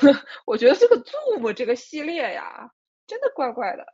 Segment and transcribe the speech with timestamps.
[0.46, 2.70] 我觉得这个 Zoom 这个系列呀，
[3.06, 3.84] 真的怪怪的。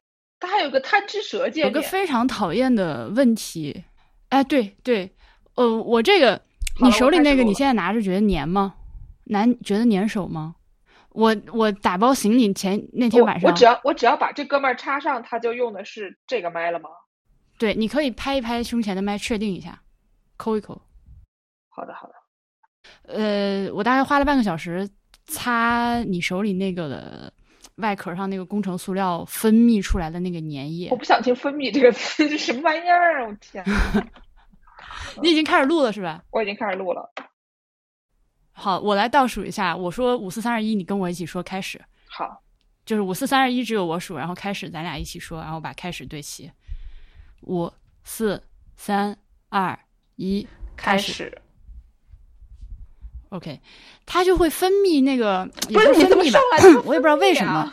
[0.40, 3.84] 它还有个贪吃蛇界面，有个非常讨厌的问题。
[4.28, 5.10] 哎，对对，
[5.54, 6.40] 呃，我这个
[6.82, 8.74] 你手里那个，你现在拿着觉得粘吗？
[9.24, 10.56] 难，觉得粘手吗？
[11.10, 16.90] 我我打包行李前那天晚上，我只要我只要把这哥们儿插上，他就用的是这个麦了吗？
[17.56, 19.80] 对，你可以拍一拍胸前的麦，确定一下，
[20.36, 20.82] 抠一抠。
[21.68, 22.14] 好的好的。
[23.04, 24.88] 呃，我大概花了半个小时
[25.26, 27.32] 擦你手里那个的
[27.76, 30.88] 外壳上那个工程塑料分泌出来的那个粘液。
[30.90, 33.28] 我不想听“分泌”这个词，这什么玩意儿啊！
[33.28, 33.64] 我天。
[35.22, 36.22] 你已经开始录了是吧？
[36.30, 37.12] 我已经开始录了。
[38.52, 39.76] 好，我来倒数一下。
[39.76, 41.80] 我说五四三二一，你跟我一起说开始。
[42.06, 42.42] 好，
[42.84, 46.50] 就是五四三二一，只有我数，然后开始，咱俩一起说，然后把开始对齐。
[47.42, 47.72] 五
[48.04, 48.42] 四
[48.76, 49.16] 三
[49.48, 49.78] 二
[50.16, 51.40] 一，开始。
[53.34, 53.60] OK，
[54.06, 56.38] 它就会分泌那个，不是分泌吧？
[56.86, 57.72] 我也不知道为什么。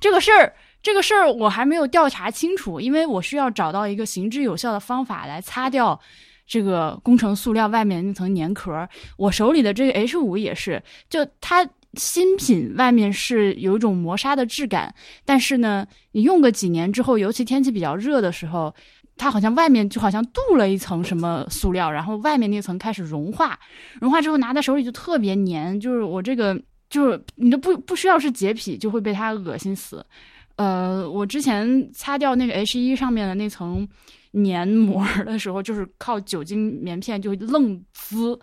[0.00, 6.00] 这个事儿，这个事儿我还没有调查清楚，因为我需要找到一个行之有效的方法来擦掉。
[6.46, 14.94] 这个工程塑料外面那层粘壳，我手里的这个 H 五也是，就它新品外面是有一种磨砂的质感，
[15.24, 18.74] 但是呢，你用个几年之后，尤其天气比较热的时候，
[19.16, 23.58] 它好像外面就好像镀了一层什么塑料，然后外面那层开始融化，
[24.00, 30.04] 融化之后拿在手里就特别粘，就是我这个就是你都不不需要是洁癖就会被它恶心死。
[30.56, 33.88] 呃，我之前擦掉那个 H 一上面的那层。
[34.34, 38.36] 粘膜的时候，就是靠酒精棉片就愣滋，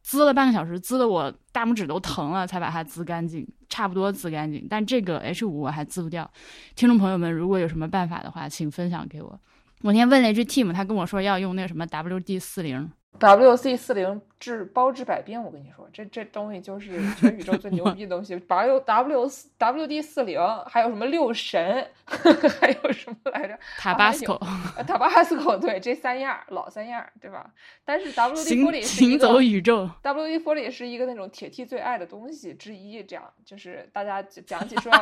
[0.00, 4.66] 滋了半个小时，滋的我大拇指都疼了，才把它滋干净，差不多滋干净。
[4.70, 6.30] 但这个 H 五我还滋不掉。
[6.74, 9.38] 听众朋友们，如果有什么办法的话，请分享给我。
[9.84, 12.90] 我那天问了一句 Team，他跟我说要用那个什么 WD 四零。
[13.20, 18.34] WC 四零治包治百病，我跟你说，这这东西就是全宇宙最牛 逼的东西。
[18.34, 23.58] W W WD 四零，还有什么六神， 还有什么来着？
[23.76, 24.40] 塔巴斯科，
[24.86, 27.50] 塔巴斯科，对，这三样老三样，对吧？
[27.84, 34.90] 但是 WD 玻璃行走宇宙，WD 玻璃是一个那种铁 T 最爱的东西之一，这样就是大家讲起说。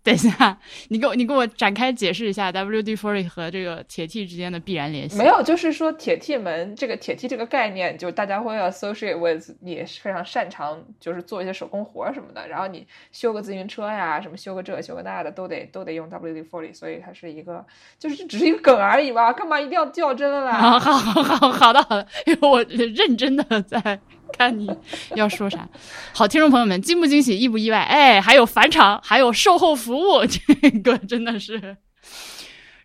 [0.02, 5.18] 等一下，你给我你给我展开解释一下 WD-40 和这个铁 T 之间的必然联系。
[5.18, 12.48] 没有，就是说铁 T 门这个铁 T 这个概念，就大家会 associate with 你非常擅长，就是做一些手工活什么的。
[12.48, 17.62] 然后你修个自行车呀，什么修个这修个那的，都得都得用 WD-40，所以它是一个，
[17.98, 19.30] 就是只是一个梗而已吧？
[19.34, 20.78] 干嘛一定要较真了啦？
[20.78, 24.00] 好好好好的好的，因为我认真的在。
[24.36, 24.68] 看你
[25.14, 25.68] 要说啥，
[26.12, 27.78] 好，听众朋友们，惊不惊喜，意不意外？
[27.80, 31.76] 哎，还有返场，还有售后服务， 这个真的是，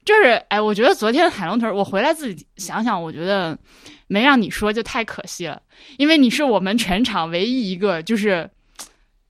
[0.04, 3.58] 就是哎，我觉得昨天海龙屯，我回来自己想想，我觉得
[4.08, 5.62] 没让你说就太可惜了，
[5.98, 8.50] 因为你是我们全场唯一一个就是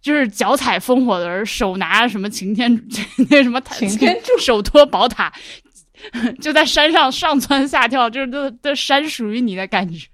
[0.01, 2.71] 就是脚踩烽火的人，手拿什么擎天
[3.29, 5.31] 那什么擎天柱，手托宝塔，
[6.41, 10.07] 就在山上上蹿下跳，就是这这山属于你的感觉，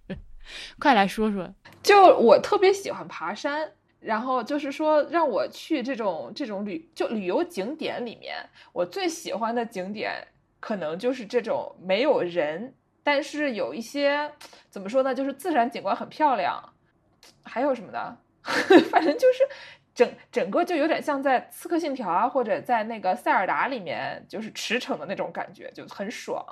[0.79, 1.53] 快来说说。
[1.83, 8.35] 就我特别喜欢爬山，然后就是说让我去这种这种旅就旅游景点里面，
[8.71, 10.27] 我最喜欢的景点
[10.59, 14.31] 可能就是这种没有人，但是有一些
[14.69, 16.73] 怎么说呢，就是自然景观很漂亮，
[17.43, 18.17] 还有什么的，
[18.91, 19.47] 反正就是
[19.93, 26.45] 整整个就有点像在《刺客信条》啊，或者在那个塞尔达里面就是驰骋的那种感觉，就很爽。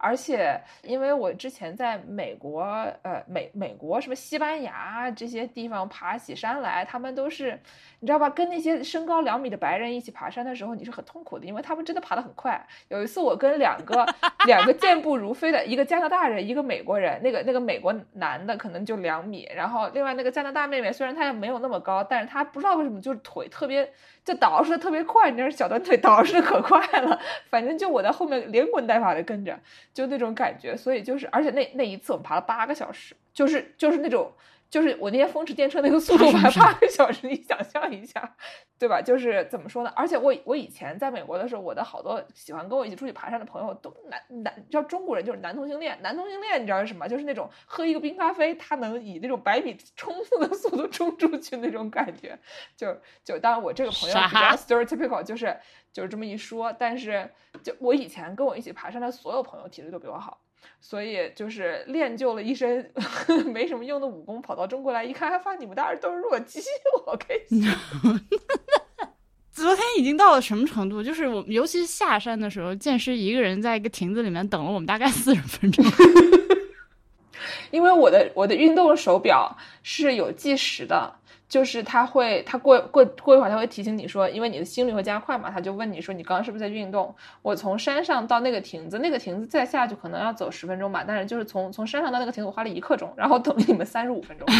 [0.00, 2.62] 而且，因为我之前在美国，
[3.02, 7.58] 呃，美美国什么西班牙这些地方爬起山来，他们都是，
[8.00, 8.30] 你知道吧？
[8.30, 12.66] 跟那些身高两米的白人一起爬山的时候，你是很痛苦的，因为他们真的爬得很快。
[12.88, 14.06] 有一次，我跟两个
[14.46, 23.90] 两个健步如飞的，一个加拿大人，一个美国人，那个那个美国男的可能就两米，然后另外那个加拿大妹妹虽然她也没有那么高，但是她不知道为什么就是腿特别。
[24.30, 27.18] 就倒饬的特别快，你知道小短腿倒饬的可快了，
[27.48, 29.58] 反正就我在后面连滚带爬的跟着，
[29.92, 30.76] 就那种感觉。
[30.76, 34.32] 所以就是，而且那那一次我们爬了八个小时，就是就是那种。
[34.70, 38.36] 就是我那天风驰电掣那个速度还八个小时，你想象一下，
[38.78, 39.02] 对吧？
[39.02, 39.92] 就是怎么说呢？
[39.96, 47.08] 而且我我以前在美国的时候，我的好多喜欢跟我一起出去爬山的朋友都男男，你知道中国人就是男同性恋，男同性恋你知道是什么？
[47.08, 52.38] 就是那种喝一个冰咖啡，他能以那种百米冲刺的速度冲出去那种感觉。
[52.76, 55.58] 就就当然我这个朋友比较 stereotypical，就是
[55.92, 57.28] 就是这么一说，但是
[57.64, 60.40] 就我以前跟我一起爬山的所有朋友体力都比我好。
[60.80, 62.90] 所以就是练就了一身
[63.52, 66.60] 没什么用的武功，跑到中国来一看，还发现你们大人都是弱鸡，
[67.06, 67.64] 我开心。
[69.52, 71.02] 昨天已经到了什么程度？
[71.02, 75.84] 就是我们尤其是下山的时候，剑师一个人在一个亭子里面等了我们大概四十分钟。
[77.70, 81.14] 因为我的我的运动手表是有计时的，
[81.50, 87.12] 就是他会，他过过过一会儿他会提醒你说，因为你的心率会加快嘛，他就问你说你刚刚是不是在运动？
[87.42, 94.46] 我从山上到那个亭子，那个亭子再下去可能要走十分钟吧，但是就是从从山上到那个亭子我花了一刻钟，然后等了你们三十五分钟。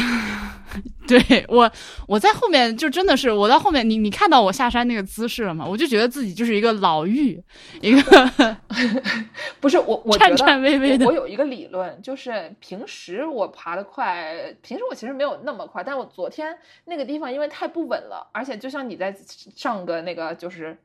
[1.06, 1.70] 对我，
[2.06, 5.64] 我在后面就真的是我到后面，你你看到我下山那个姿势了吗？
[5.64, 7.40] 我就觉得自己就是一个老妪，
[7.80, 8.56] 一个
[9.60, 11.06] 不是我，我颤颤巍巍的。
[11.06, 16.56] 我有一个理论，就是平时我爬得快，平时我其实没有那么快，但我昨天
[16.90, 19.14] 那个地方因为太不稳了，而且就像你在
[19.56, 20.76] 上个那个就是。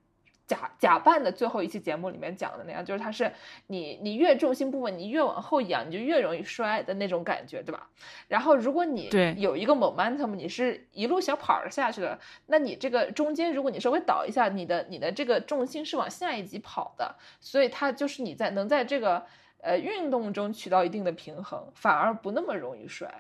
[0.47, 3.31] 假假扮的最后一期节目里面讲的那样，就是它是
[3.65, 7.89] 你你越重心不稳，你越往后仰，你就越容易摔的那种感觉，对吧？
[8.27, 19.25] 然后如果你有一个 momentum，你是一路小跑下去的，那你这个中间如果你稍微倒一下，你的你的这个重心是往下一级跑的，所以它就是你在能在这个
[19.63, 23.11] 呃运动中取到一定的平衡，反而不那么容易摔。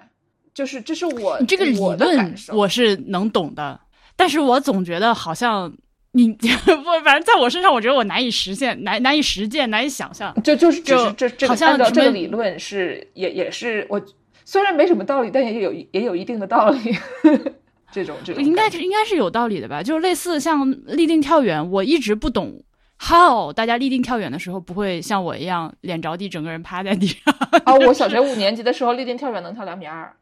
[0.55, 3.79] 就是这是我这个理论我是能懂的，
[4.15, 5.71] 但是我总觉得好像。
[6.17, 10.33] 你 不，反正在我身上，我觉得我难以实现，难难以实践，难以想象。
[10.41, 14.01] 就就是就这这好像这个理论是也也是我
[14.45, 16.97] 虽然没什么道理，但也有也有一定的道理。
[17.91, 19.83] 这种这种应该是应该是有道理的吧？
[19.83, 22.63] 就是类似像立定跳远，我一直不懂
[22.97, 27.35] how 大家立定跳远的时候不会像我一样脸着地，整个人趴在地上。
[27.65, 30.15] 啊，我小学五年级的时候立定跳远能跳两米二，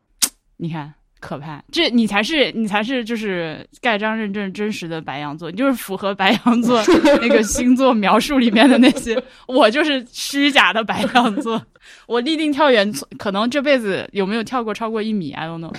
[0.58, 0.94] 你看。
[1.20, 6.84] 可怕，这你才是你才是就是盖章认证真实的白羊座，你就是符合白羊座
[7.22, 9.18] 那个星座描述里面的那些。
[9.48, 11.66] 我就是虚假的白羊座，
[12.08, 15.74] 我立定跳远，可能这辈子有没有跳过超过一米，I don't know。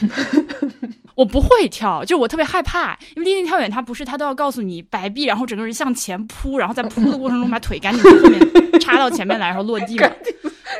[1.14, 10.08] 我不会跳，就我特别害怕，因为立定跳远它不是它都要告诉你摆臂，然后整个人向前扑，然后在扑的过程中把腿赶紧从后面插到前面来，然后落地嘛。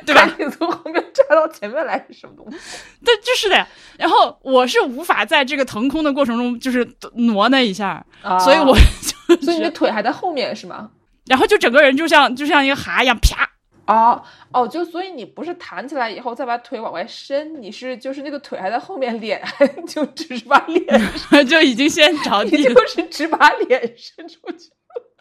[0.05, 0.29] 对吧？
[0.39, 2.57] 你从后面扎到前面来是什么东西？
[3.05, 3.67] 对，就是的。
[3.99, 8.05] 然后我是无法在这个腾空的过程中，就是挪那一下，
[8.41, 10.91] 所以我就所以你的腿还在后面是吗？
[11.27, 13.49] 然后就整个人就像就像一个蛤一样，啪！
[13.87, 19.43] 哦哦，就所以你不是弹起来以后再把腿往外伸，你是就是那个腿还在后面，脸
[19.87, 20.85] 就只是把脸
[21.47, 24.71] 就已经先着地，就是只把脸伸出去，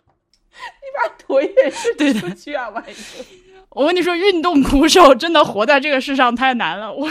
[0.79, 3.42] 你把腿也伸出去啊，万一。
[3.73, 6.93] 我跟你说，运动鼓手真的活在这个世上太难了。
[6.93, 7.09] 我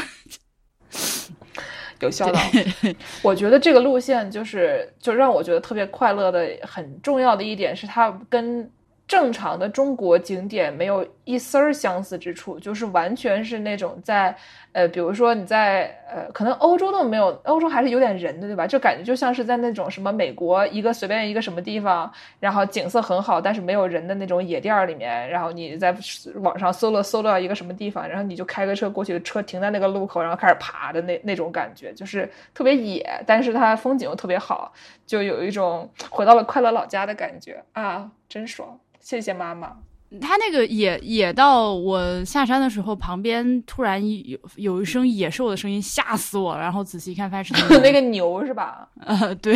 [2.00, 2.38] 有效的，
[3.22, 8.70] 我觉得这个路线就是就让我觉得特别快乐的，很重要的一点是它跟。
[9.12, 14.34] 正常的中国景点没有一丝儿相似之处，就是完全是那种在，
[14.72, 18.66] 呃，比如说你在，呃，可能欧洲都没有，欧洲还是有点人的，对吧？
[18.66, 22.10] 就感觉就像是在那种什么美国一个随便一个什么地方，
[22.40, 25.94] 然后景色很好，但是没有人的那种野店儿里面，然后你在
[26.36, 34.72] 网上搜了搜到一个什么地方，然后你就开个车过去，车停在那个路口，然后开始爬的那那种感觉，就是特别野，但是它风景又特别好，
[35.06, 38.80] 就有一种回到了快乐老家的感觉啊，真爽。
[39.02, 39.76] 谢谢妈妈。
[40.20, 46.60] 他那个野野到我下山的时候，旁边突然有有一声野兽的声音，吓死我了。
[46.60, 48.88] 然后仔细一看，发现是那个 牛是吧？
[49.00, 49.54] 呃，对，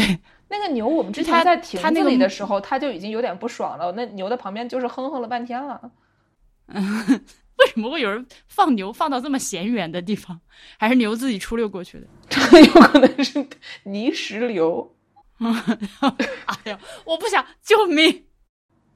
[0.49, 3.93] 那个牛，我们之前在亭子里的时候，他就已经有点不爽了。
[3.93, 5.81] 那牛的旁边就是哼哼了半天了。
[6.69, 7.21] 嗯
[7.59, 10.39] 为什么会有人放牛放到这么闲远的地方？
[10.79, 12.07] 还是牛自己出溜过去的？
[12.29, 13.47] 这 有可能是
[13.85, 14.95] 泥石流。
[15.39, 18.26] 哎呀，我不想救命！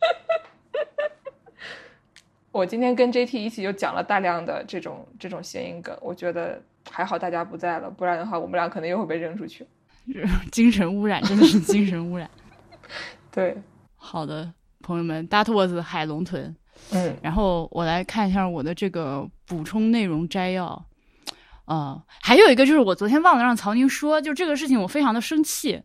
[2.53, 9.67] 我今天跟 JT 一起又讲了大量的这种这种谐音梗，我觉得还好大家不在了，不然的话我们俩可能又会被扔出去。
[10.51, 12.29] 精神污染真的是精神污染。
[13.31, 13.57] 对，
[13.97, 14.53] 好的，
[14.83, 16.55] 朋友们，大兔子海龙屯。
[16.93, 20.87] 嗯，然后我来看一下我的这个补充内容摘要。
[21.67, 25.81] 啊，还有一个就是我昨天忘了让曹宁说，就这个事情我非常的生气。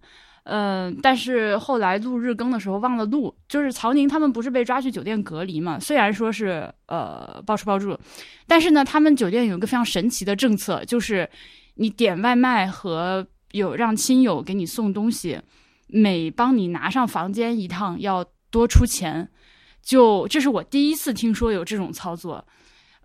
[0.48, 5.80] 嗯，但是后来录日更的时候忘了录，就是曹宁他们不是被抓去酒店隔离嘛？
[5.80, 7.98] 虽然说是呃包吃包住，
[8.46, 11.28] 但是呢，他们酒店有一个非常神奇的政策，就是
[11.74, 15.42] 你点外卖和有让亲友给你送东西，
[15.88, 19.28] 每帮你拿上房间一趟要多出钱。
[19.82, 22.46] 就这是我第一次听说有这种操作。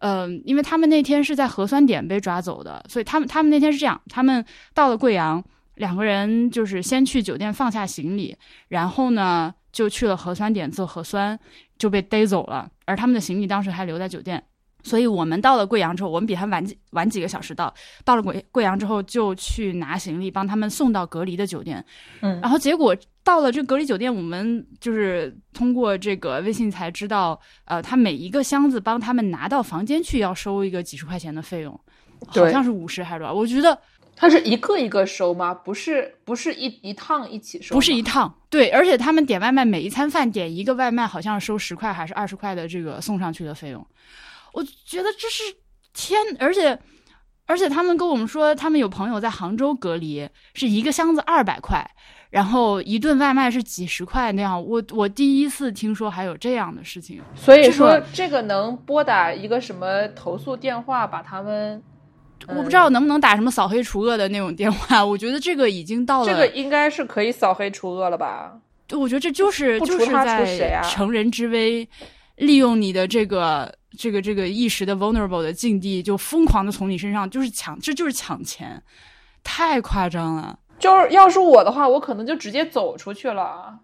[0.01, 4.45] 嗯，因为他们那天是在核酸点被抓走的，所以他们他们那天是这样，他们
[4.75, 5.43] 到了贵阳。
[5.77, 8.37] 两个人就是先去酒店放下行李，
[8.69, 11.39] 然后呢就去了核酸点做核酸，
[11.79, 12.71] 就被逮走了。
[12.85, 14.43] 而他们的行李当时还留在酒店，
[14.83, 17.73] 所以我们到了贵阳之后，我们比他晚几晚几个小时到。
[18.05, 21.83] 到了贵贵阳之后，就去拿行李，帮他们送到隔离的酒店。
[22.21, 31.81] 嗯，然后结果到了这隔离酒店，我们就是通过这个微信才知道，呃，他每一个箱子帮他们拿到房间去要收一个几十块钱的费用，
[32.27, 33.33] 好像是五十还是多少？
[33.33, 33.79] 我觉得。
[34.21, 35.55] 它是一个一个收吗？
[35.55, 38.31] 不是，不是一一趟一起收，不是一趟。
[38.50, 43.85] 对，而且他们点外卖，每一餐饭点一个外卖，好像收十块还是二十块的这个送上去的费用。
[44.53, 45.43] 我觉得这是
[45.95, 46.79] 天，而且
[47.47, 51.83] 而且他们跟我们说，他们有朋友在杭州隔离，是一个箱子二百块，
[52.29, 54.62] 然后一顿外卖是几十块那样。
[54.62, 61.83] 我我第一次听说还有这样的事情，所以说这个能拨打一个什么投诉电话，把他们。
[62.49, 66.27] 我不知道能不能打什么扫黑除恶的那种电话，我觉得这个已经到了。
[66.27, 68.59] 这个应该是可以扫黑除恶了吧？
[68.87, 71.89] 对，我觉得这就是就是在乘人之危，
[72.37, 78.83] 利用你的这个这个这个一时的 vulnerable 的境地，就疯狂的从你身上就是抢，这就是抢钱，
[79.45, 80.59] 太夸张了。
[80.79, 83.79] 就是要是我的话，我可能就直接走出去了。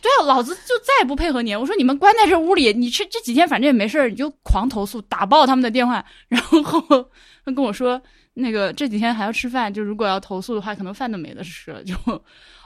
[0.00, 1.54] 对啊，老子就再也不配合你。
[1.54, 6.60] 我说你们关在这屋里，你这这几天反正也没事儿，你就狂投诉，打爆他们的电话，然后
[7.44, 8.00] 他跟我说，
[8.34, 11.82] 那个这几天还要吃饭，就如果要投诉的话，可能饭都没得吃了。
[11.82, 11.94] 就，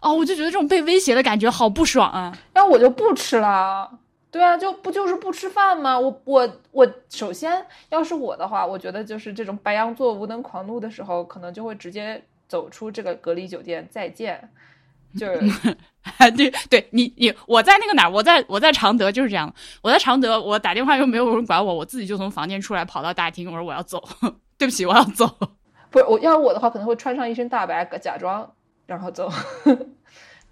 [0.01, 2.37] 哦，我就觉得这种被威胁的感觉好不爽啊！
[2.55, 3.91] 那我就不吃了。
[4.31, 5.99] 对啊，就不就是不吃饭吗？
[5.99, 14.51] 我我我，首先要是我的话，我觉得就是这种白羊座无能狂怒的时候，可能就会直接走出这个隔离酒店，再见。
[15.17, 15.77] 就是，
[16.37, 19.53] 对对，你你我在那个哪儿，我在我在常德就是这样。
[19.83, 24.03] 我在常德，我打电话又没有人管我，我自己就从房间出来跑到大厅，我说我要走，
[24.59, 25.27] 对不起，我要走。
[25.91, 28.51] 不是我要我的话，可能会穿上一身大白，假装
[28.87, 29.31] 然后走。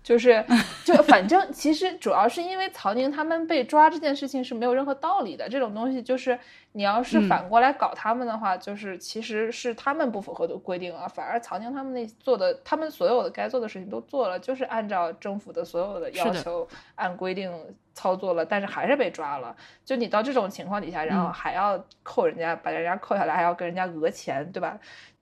[0.02, 0.45] 就是，
[0.85, 5.49] 就反正其实主要是因为曹宁他们被抓这件事情是没有任何道理的。
[5.49, 6.38] 这种东西就是
[6.73, 11.07] 你要是反过来搞他们的话，就是其实是他们不符合的规定啊。
[11.07, 17.52] 反而曹宁他们那做的，他们所有的该做的事情都做了，就是按照政府的所有的要求按规定
[17.95, 19.54] 操作了，但是还是被抓了。
[19.85, 24.78] 就你到这种情况底下，然后还要扣人家，把人家扣下来，还要跟人家讹钱，对吧？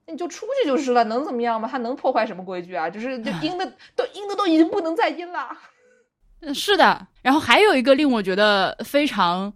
[0.09, 1.67] 你就出去就是了，能怎么样吗？
[1.71, 2.89] 他能破坏什么规矩啊？
[2.89, 5.49] 就是就阴的都阴的都已经不能再阴了。
[6.41, 7.07] 嗯，是的。
[7.21, 9.53] 然后还有一个令我觉得非常，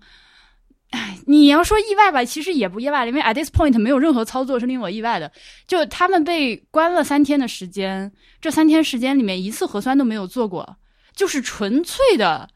[0.91, 5.31] 哎，你要说意外吧，其实也不意外，因为 at this point 没有任何操作是令我意外的。
[5.65, 10.77] 就他们被关了三天的时间，这三天时间里面一次核酸都没有做过，
[11.15, 12.47] 就是纯粹的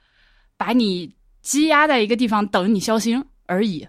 [0.58, 3.88] 把你积压在一个地方等你消星而已。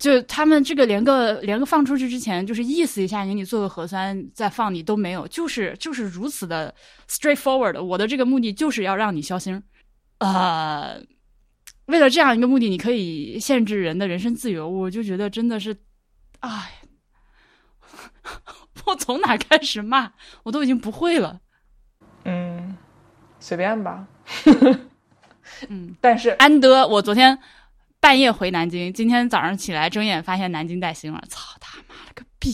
[0.00, 6.74] 就他们这个连个连个放出去之前，就是意思一下给你做个核酸再放你都没有，就是就是如此的
[7.06, 7.78] straightforward。
[7.82, 9.62] 我的这个目的就是要让你消星，
[10.16, 10.98] 呃，
[11.84, 15.76] 为了这样一个目的，你可以限制人的人身自由，我就觉得真的是，
[16.38, 16.80] 哎，
[18.86, 20.12] 我从哪开始骂，
[20.44, 21.38] 我都已经不会了。
[22.24, 22.74] 嗯，
[23.38, 24.06] 随便吧。
[25.68, 27.38] 嗯， 但是安德，我昨天。
[28.00, 32.50] 半夜回南京，今天早上起来睁眼发现南京带星了，操他妈了个逼！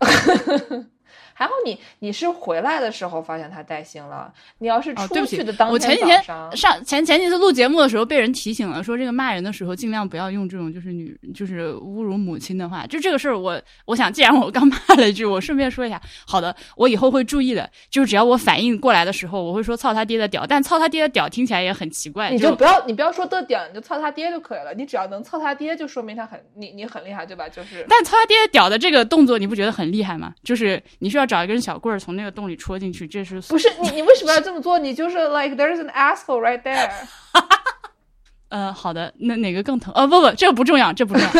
[1.38, 6.22] 还好你你是回来的时候发现他带星了，你要是出去的当天我前几天
[6.56, 12.86] 上前前几次录节目的时候被人提醒了，说这个骂人的时候尽量不要用这种就是女就是侮辱母亲的话。
[12.86, 17.68] 就这个事儿，我我想既然我刚骂了一句，我顺便说一下，好的，我以后会注意的。
[17.90, 22.30] 就是只要我反应过来的时候，我会说操他爹的屌，但操他爹的屌听起来也很奇怪。
[22.30, 24.72] 你就不要你不要说的屌，你就操他爹就可以了。
[24.72, 27.46] 你只要能操他爹，就说明他很你你很厉害，对吧？
[27.48, 27.84] 就是。
[27.88, 30.32] 但操他爹的屌的这个动作，你不觉得很厉害吗？
[30.42, 31.98] 就是你需要找一根小棍儿。
[31.98, 33.90] 从那个洞里戳进去，这是不是你？
[33.90, 34.78] 你为什么要这么做？
[34.78, 36.90] 你就是 like there's an asshole right there。
[38.48, 39.92] 呃，好的，那哪个更疼？
[39.96, 41.30] 哦，不不，这个不重要，这不重要。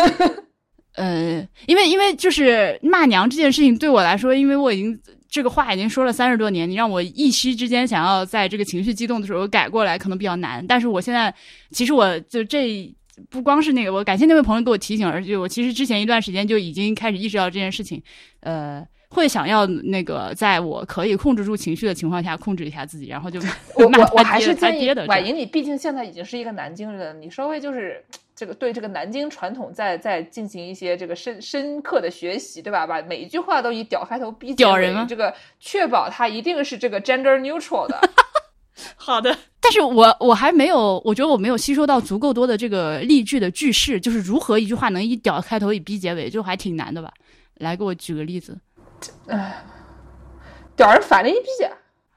[0.95, 10.65] 呃，因为因为就是骂娘这件事情对我来说，因为我已经这个话已经说了三十多年，你让我一夕之间想要在这个情绪激动的时候改过来，可能比较难。
[10.67, 11.33] 但是我现在
[11.71, 12.93] 其实我就这
[13.29, 18.03] 不光是那个，我感谢那位朋友给我提醒，而且我其实之前一段时间就已经开始意识到这件事情。
[18.41, 18.85] 呃。
[19.09, 23.39] 会想要那个，在我可以控制住情绪的情况下，控制一下自己，然后就
[23.75, 28.03] 我 我我还是建议婉莹，你毕竟现在已经是一个南京人，你稍微就是
[28.35, 32.85] 这个对这个南京传统再再进行一些这个深深刻的学习，对吧？
[32.85, 37.99] 把每一句话都以屌开头，逼屌人，这个确保它一定是这个 gender neutral 的。
[38.95, 47.11] 好的，但是我我还没有，我觉得我没有吸收到足够多的这个例句的句式，就是如何一句话能以屌开头，以逼结尾，就还挺难的吧？
[47.55, 48.55] 来，给我举个例子。
[49.27, 49.63] 哎，
[50.75, 51.47] 屌人反了一逼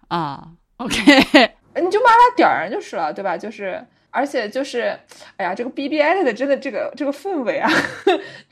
[0.08, 0.96] 啊！OK，
[1.82, 3.36] 你就骂他屌人就是了，对吧？
[3.36, 4.98] 就是，而且就是，
[5.36, 7.70] 哎呀，这个 BBI 的真的这个这个氛围啊，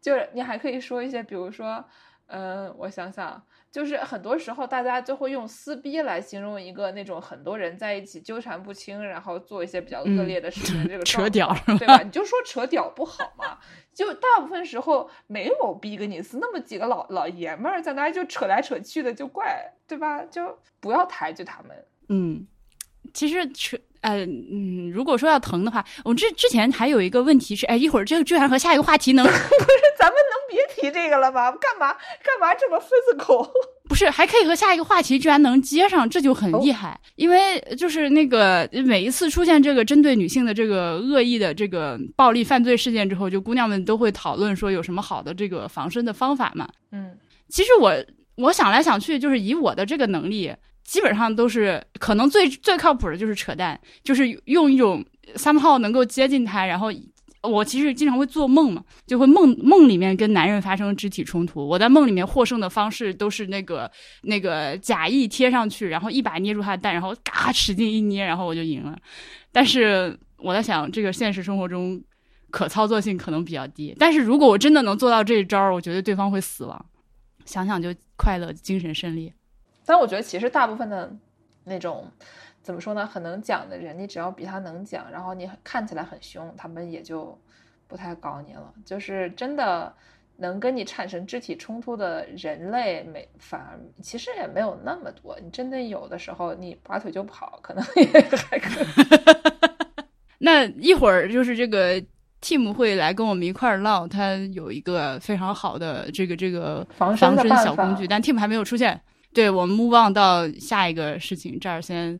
[0.00, 1.84] 就是你还可以说一些，比如说，
[2.28, 11.98] 嗯，我想想，就是很多时候大家就会用撕逼来形容一个那种很多人在一起纠缠不清，然后做一些比较恶劣的事情，这个扯屌对吧？
[12.02, 13.58] 你就说扯屌不好吗？
[13.94, 20.22] 就大部分时候没有比格尼斯那么几个老老爷们儿在那就扯来扯去的，就怪对吧？
[20.30, 21.76] 就不要抬举他们。
[22.08, 22.46] 嗯，
[23.12, 23.76] 其实扯。
[24.02, 29.38] 呃嗯，如果说要疼的话，我之之前还有一个问题是，哎，一会儿这个居然和下一个话题能 不是？
[29.98, 30.16] 咱们
[30.80, 31.50] 提这个了吗？
[31.52, 33.48] 干嘛干嘛这么 physical？
[33.88, 36.98] 不是，还可以和下一个话题居然能接上，这就很厉害。
[37.16, 46.68] 因为就是那个每一次出现这个针对女性的这个恶意的这个暴力犯罪事件之后，就姑娘们都会讨论说有什么好的这个防身的方法嘛。
[46.92, 47.16] 嗯，
[47.48, 47.92] 其实我
[48.36, 50.54] 我想来想去，就是以我的这个能力。
[50.82, 55.04] 基本上都是可能最最靠谱的就是扯淡，就是用一种
[55.36, 56.90] 三炮能够接近他，然后
[57.42, 61.66] 我其实经常会做梦嘛，就会梦梦里面跟男人发生肢体冲突。
[61.66, 63.90] 我在梦里面获胜的方式都是那个
[64.22, 68.98] 那个假意贴上去，然后一把捏住他的蛋，然后嘎使劲一捏，然后我就赢了。
[69.50, 71.98] 但是我在想，这个现实生活中
[72.50, 73.96] 可操作性可能比较低。
[73.98, 76.86] 但是如果我真的能做到这一招，我觉得对方会死亡。
[77.46, 79.32] 想想就快乐，精神胜利。
[79.86, 81.10] 但我觉得其实大部分的
[81.64, 82.06] 那种
[82.62, 87.36] 怎么说呢，很能讲的人，你只要比他能讲，然后你看起来很凶，他们也就
[87.86, 88.72] 不太搞你了。
[88.84, 89.92] 就是真的
[90.36, 95.38] 能跟你产生肢体冲突的人类，没反而其实也没有那么多。
[95.42, 98.04] 你真的有的时候你拔腿就跑，可能 也
[98.48, 98.86] 还可以。
[100.38, 102.00] 那一会儿就是这个
[102.42, 109.00] team 会来跟我们一块儿唠，他有一个非常好的这个这个防身小工具，但 team 还没有出现。
[109.32, 112.18] 对我们 move on 到下一个事情，这儿先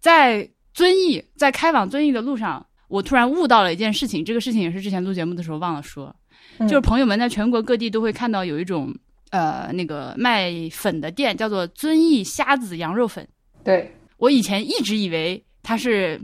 [0.00, 4.24] 在遵义，在开往遵义的路上，我突然悟到了一件事情。
[4.24, 6.14] 这个事情也是之前录节目的时候忘了说，
[6.60, 8.94] 就是朋友们在全国各地都会看到有一种
[9.30, 13.26] 呃那个卖粉的店，叫做遵义虾子羊肉粉。
[13.64, 16.20] 对我以前一直以为它是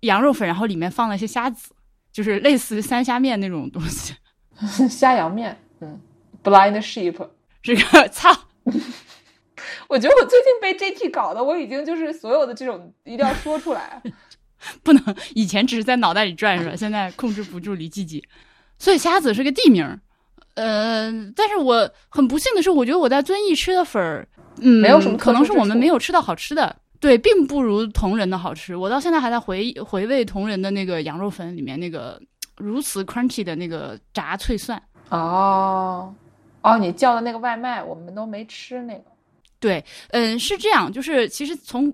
[0.00, 1.72] 羊肉粉，然后里面放了一些虾子，
[2.12, 4.14] 就是类似三虾面那种东西。
[4.88, 6.00] 虾羊面，嗯
[6.42, 7.28] ，blind sheep，
[7.62, 8.30] 这个操。
[9.88, 14.02] 我觉得我最近被 JT 搞的，我已经就是所有的这种一定要说出来，
[14.82, 18.22] 不能以前只是在脑袋里转转，现在控制不住李季季。
[18.78, 20.00] 所以瞎子是个地名，
[20.54, 24.26] 呃，但是我很不幸的是，我觉得我在遵义吃的粉儿，
[24.60, 28.74] 嗯，没有什么，可能是我们没有吃到好吃的，对，并不如同仁的好吃。
[28.74, 32.20] 我到现在还在回回味同仁的那个羊肉粉里面那个
[32.56, 34.82] 如此 crunchy 的那个炸脆蒜。
[35.10, 36.12] 哦，
[36.62, 39.04] 哦，你叫的那个外卖，我们都没吃那个。
[39.64, 41.90] 对，嗯，是这样，就是其实从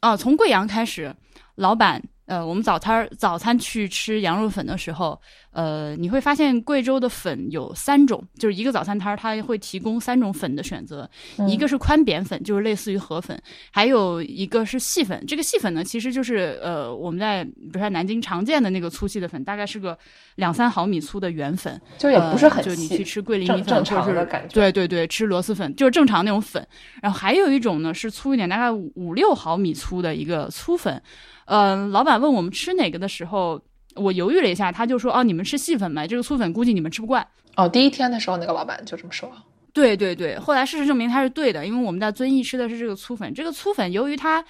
[0.00, 1.10] 啊从贵阳开始，
[1.54, 2.02] 老板。
[2.26, 5.20] 呃，我们早餐早餐去吃羊肉粉的时候，
[5.52, 11.08] 呃，你会发现贵州的粉有三种，就是一个早餐摊儿，它会提供三种粉的选择，
[11.46, 13.38] 一个是宽扁粉，就是类似于河粉，
[13.70, 15.22] 还有一个是细粉。
[15.26, 19.96] 这个细粉呢，其实就是呃，我们在比如说南京常见的那个粗细的粉，大概是个
[20.36, 22.70] 两三毫米粗的圆粉，就也不是很细。
[22.70, 26.66] 就你去吃桂林米粉，或者是对对对，吃螺蛳粉就是正常那种粉。
[27.02, 31.02] 然后还有一种呢是粗一点，大概五六毫米粗的一个粗粉。
[31.46, 33.60] 嗯，老板问我们吃哪个的时候，
[33.94, 36.06] 我犹豫了一下，他就说：“哦，你们吃细粉吗？
[36.06, 37.26] 这个粗粉估计你们吃不惯。”
[37.56, 39.30] 哦，第一天的时候那个老板就这么说。
[39.72, 43.32] 对对对，后来事实证明他是对的，因为我们在遵义吃的是这个粗粉。
[43.34, 44.44] 这个粗粉由于它，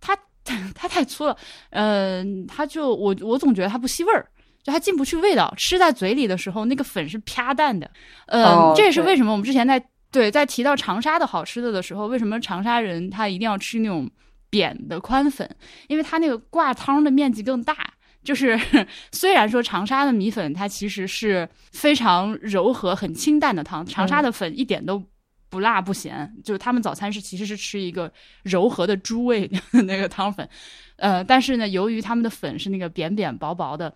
[0.00, 1.36] 它它 太粗了，
[1.70, 4.26] 嗯，它就我我总觉得它不吸味儿，
[4.62, 7.90] 就它进不去味道，吃在嘴里的时候那个粉是啪淡的。
[8.26, 14.10] 嗯，这也是为什么我们之前在对在提到长沙的好吃的的时候，为什么长沙人他一定要吃那种。
[14.54, 15.48] 扁的宽粉，
[15.88, 17.76] 因为它那个挂汤的面积更大。
[18.22, 18.58] 就是
[19.10, 25.02] 虽然说长沙的米粉它其实是非常柔和、很清淡的汤，长沙的粉一点都
[25.50, 26.32] 不辣不咸。
[26.44, 28.10] 就是他们早餐是其实是吃一个
[28.44, 30.48] 柔和的猪味那个汤粉，
[30.96, 33.92] 呃，但是呢，由于他们的粉是那个扁扁薄薄的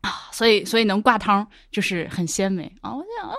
[0.00, 2.92] 啊，所以所以能挂汤就是很鲜美啊。
[2.94, 3.36] 我想啊，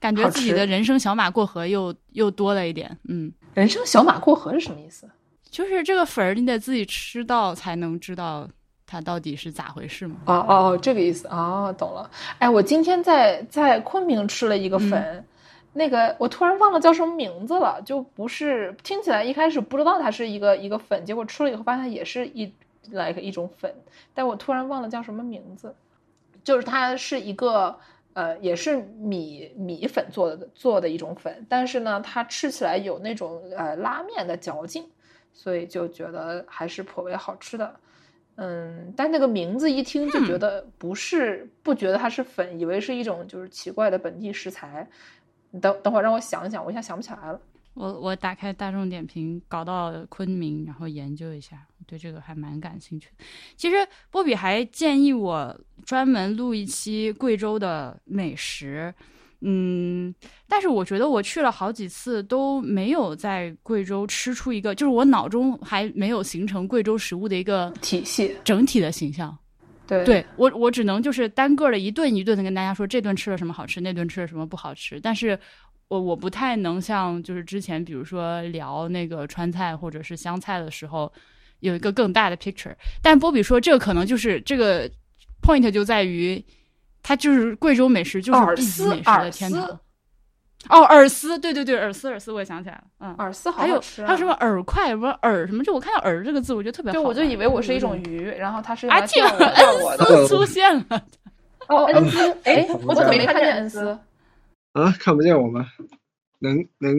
[0.00, 2.96] 感觉自己的人生小马过河又又多了一点。
[3.08, 5.06] 嗯，人生小马过河是什么意思？
[5.52, 8.48] 就是这个粉儿，你得自己吃到才能知道
[8.86, 10.16] 它到底是咋回事嘛。
[10.24, 12.10] 哦哦哦，这个意思哦，懂了。
[12.38, 15.22] 哎，我今天在在昆明吃了一个粉，
[15.74, 22.50] 那个我突然忘了叫什么名字了，就不是听起来一开始不知道它是一个一个粉，结果吃了以后发现也是一
[22.90, 23.74] 来个一种粉，
[24.14, 25.74] 但我突然忘了叫什么名字。
[26.42, 27.78] 就是它是一个
[28.14, 34.84] 呃，也是米米粉做的做的一种粉，但是呢，它吃起来有那种呃拉面的嚼劲。
[35.32, 37.74] 所以就觉得还是颇为好吃的，
[38.36, 44.88] 嗯，但那个名字一听就觉得不是，不觉得它是粉，以为是一种就是奇怪的本地食材，
[45.50, 47.40] 你等等会儿让我想一想，我一下想不起来了。
[47.74, 53.24] 我我打开大众点评，搞到昆明，然后研究一下，对这个还蛮感兴趣的。
[53.56, 53.76] 其实
[54.10, 58.94] 波比还建议我专门录一期贵州的美食，
[59.42, 60.14] 嗯，
[60.48, 69.36] 但是我觉得我去了好几次都没有在贵州吃出一个，就是我脑中还没有形成贵州食物的一个体系，整体的形象。
[69.86, 75.38] 对，对我我只能就是单个的一顿一顿的跟大家说这顿吃了什么好吃，那顿吃了什么不好吃，但是。
[75.88, 81.12] 我我不太能像就是之前比如说聊那个川菜或者是湘菜的时候
[81.60, 84.90] 有一个更大的 picture，但波比说这个可能就是这个
[85.42, 86.42] point 就在于
[87.02, 89.80] 它就是贵州美食就是 B 级美食的天堂。
[90.68, 101.04] 哦，饵丝，对对对，饵丝饵丝，我也想起来了，嗯，饵丝还有还有什么饵块什么饵什么，就我看到饵这个字，我觉得特别好，就我就以为我是一种鱼，然后它是啊，叫恩丝出现了，
[101.68, 103.88] 哦，恩丝，哎，我怎么没看见恩丝？
[104.74, 105.66] 啊，看不见我吗？
[106.38, 106.94] 能能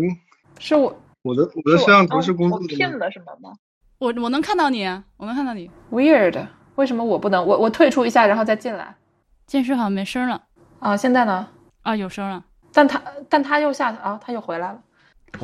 [0.60, 3.56] 是我我的我的摄像头是工作的骗了什么吗？
[4.00, 4.86] 我我能看到你，
[5.16, 5.72] 我能看到你。
[5.90, 7.46] Weird，为什么我不能？
[7.46, 8.94] 我我退出一下，然后再进来。
[9.54, 10.44] 键师好像没声了
[10.80, 11.48] 啊，现在呢？
[11.84, 12.44] 啊，有声了。
[12.74, 14.82] 但他但他又下啊，他又回来了。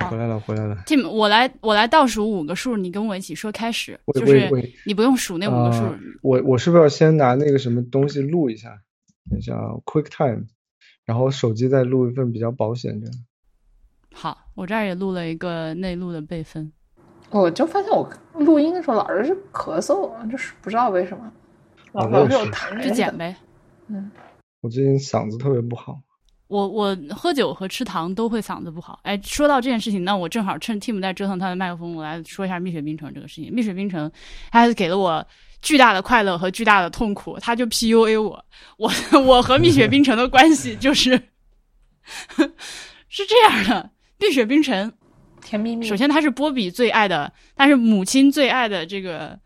[0.10, 0.76] 回来了，回来了。
[0.88, 4.50] Tim，我来我来倒数五个数，你跟我一起说开始，就是
[4.84, 5.84] 你不用数那五个数。
[6.24, 8.69] 我我是不是要先拿那个什么东西录一下？
[9.30, 9.54] 等一下
[9.86, 10.45] ，QuickTime，
[11.06, 13.08] 然后手机再录一份比较保险的。
[14.12, 16.72] 好，我这儿也录了一个内录的备份。
[17.30, 21.32] 我就发现我录音的时候老是咳嗽，就是不知道为什么，
[21.91, 22.84] 老是有痰。
[22.84, 23.36] 就剪呗。
[23.89, 24.10] 嗯，
[24.62, 25.99] 我最近嗓子特别不好。
[26.47, 28.99] 我我喝酒和吃糖都会嗓子不好。
[29.04, 33.54] 哎，说到这件事情，那我正好趁 Tim 在折腾他的麦克风，我来说一下蜜雪冰城这个事情。
[33.54, 34.12] 蜜雪冰城，
[34.52, 35.25] 它给了我
[35.62, 37.38] 巨大的快乐和巨大的痛苦。
[37.39, 38.43] 他就 PUA 我，
[38.78, 41.12] 我 我和蜜雪冰城的关系就是
[43.10, 43.91] 是这样的。
[44.17, 44.91] 蜜雪冰城，
[45.43, 45.86] 甜蜜蜜。
[45.86, 49.39] 首先，它是波比最爱的，它是母亲最爱的这个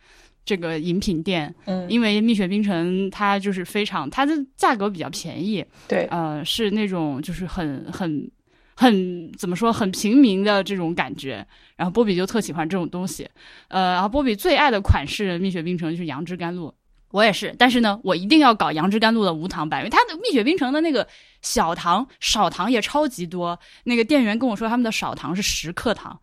[0.45, 1.53] 这个饮品店。
[1.65, 5.65] 嗯，因为蜜雪冰城它就是非常，它的价格比较便宜。
[5.87, 8.29] 对，呃，是那种就是很很
[8.75, 11.45] 很怎么说，很平民的这种感觉。
[11.75, 13.27] 然后波比就特喜欢这种东西。
[13.67, 16.73] 呃，然后波比最爱的款式蜜雪冰城就是杨枝甘露。
[17.11, 21.07] 我也是，但是呢，我一定要搞杨枝甘露的无糖版，因为它的蜜雪冰城的那个
[21.43, 23.59] 小糖少糖也超级多。
[23.83, 26.19] 那个店员跟我说，他们的少糖是十克糖，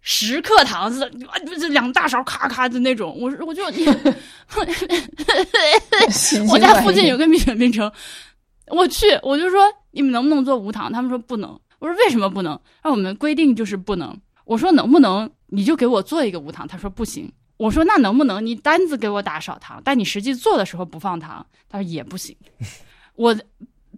[0.00, 1.00] 十克糖是
[1.58, 3.16] 这两大勺咔咔的那种。
[3.20, 3.84] 我说，我就你，
[6.50, 7.90] 我家附近有个蜜雪冰城，
[8.68, 10.92] 我去，我就说你们能不能做无糖？
[10.92, 11.58] 他们说不能。
[11.78, 12.58] 我说为什么不能？
[12.82, 14.16] 那我们规定就是不能。
[14.44, 16.66] 我说能不能你就给我做一个无糖？
[16.66, 17.30] 他说不行。
[17.56, 21.44] 我说那能不能你单子给我打少糖，但你实际做的时候不放糖？
[21.68, 22.34] 他说也不行。
[23.16, 23.36] 我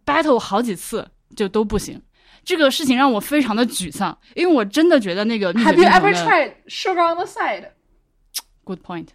[0.05, 2.01] battle 好几次就都不行，
[2.45, 9.09] 这个事情让我非常的沮丧，因为我真的觉得那个 Have you ever tried sugar on the side？Good point，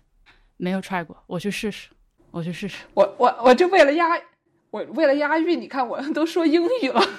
[0.57, 1.89] 没有 try 过，我去试试，
[2.31, 2.77] 我去试试。
[2.93, 4.07] 我我我就为了押，
[4.71, 7.01] 我为了押韵，你看我都说英语了。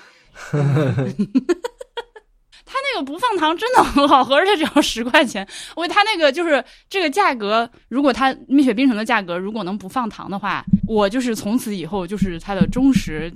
[2.68, 5.46] 他那个不放糖真的很好喝，而且只要十块钱。
[5.76, 13.32] 我他那个就是这个价格，如果他蜜雪冰城的价格如果能不放糖的话，我就是从此以后就是他的忠实。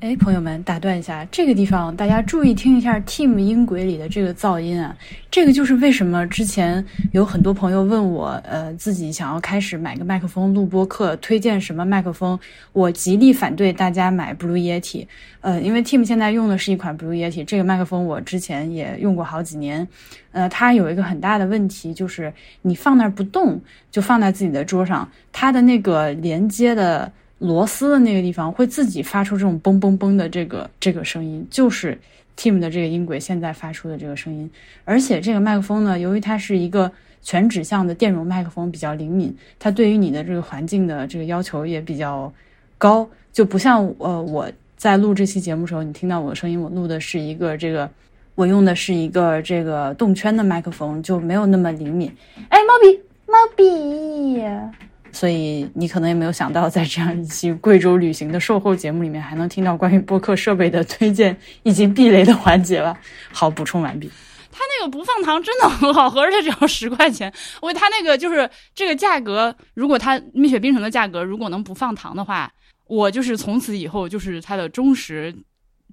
[0.00, 4.96] 哎，朋友们，打断一下，这个地方大家注意听一下 Team 音轨里的这个噪音啊，
[5.30, 6.82] 这个就是为什么之前
[7.12, 12.40] 有很多朋友问我，呃，自己想要开始买个麦克风录播课，推荐什么麦克风？
[12.72, 15.06] 我极力反对大家买 Blue Yeti，
[15.42, 19.86] 呃，因为 Team 现在用的是一款 Blue Yeti，这个麦克风我之前也用过好几年，
[20.32, 22.32] 呃，它有一个很大的问题，就是
[22.62, 23.60] 你放那儿不动，
[23.90, 27.12] 就放在自己的桌上，它的那个连接的。
[27.40, 31.98] 螺丝的那个地方会自己发出这种嘣嘣嘣的这个这个声音，就是
[32.36, 34.48] Team 的这个音轨现在发出的这个声音。
[34.84, 42.32] 而且这个麦克风呢，由于它是一个全指向的电容麦克风，比较灵敏，它对于你的这个环境的这个要求也比较
[42.76, 47.88] 高，就不像呃我在录这期节目的时候，你听到我的声音，我录的是一个这个
[48.34, 52.10] 我用的是一个这个动圈的麦克风，就没有那么灵敏。
[52.50, 54.89] 哎，猫比，猫比。
[55.12, 62.98] 所以你可能也没有想到，在这样一期贵州旅行的售后节目里面，还能听到关于播客设备的推荐以及避雷的环节吧。
[63.32, 64.10] 好，补充完毕。
[64.52, 67.32] 它那个不放糖真的很好喝，而且只要十块钱。
[67.62, 72.52] 我它那个就是这个价格，如果它蜜雪冰城的价格如果能不放糖的话，
[72.86, 75.34] 我就是从此以后就是它的忠实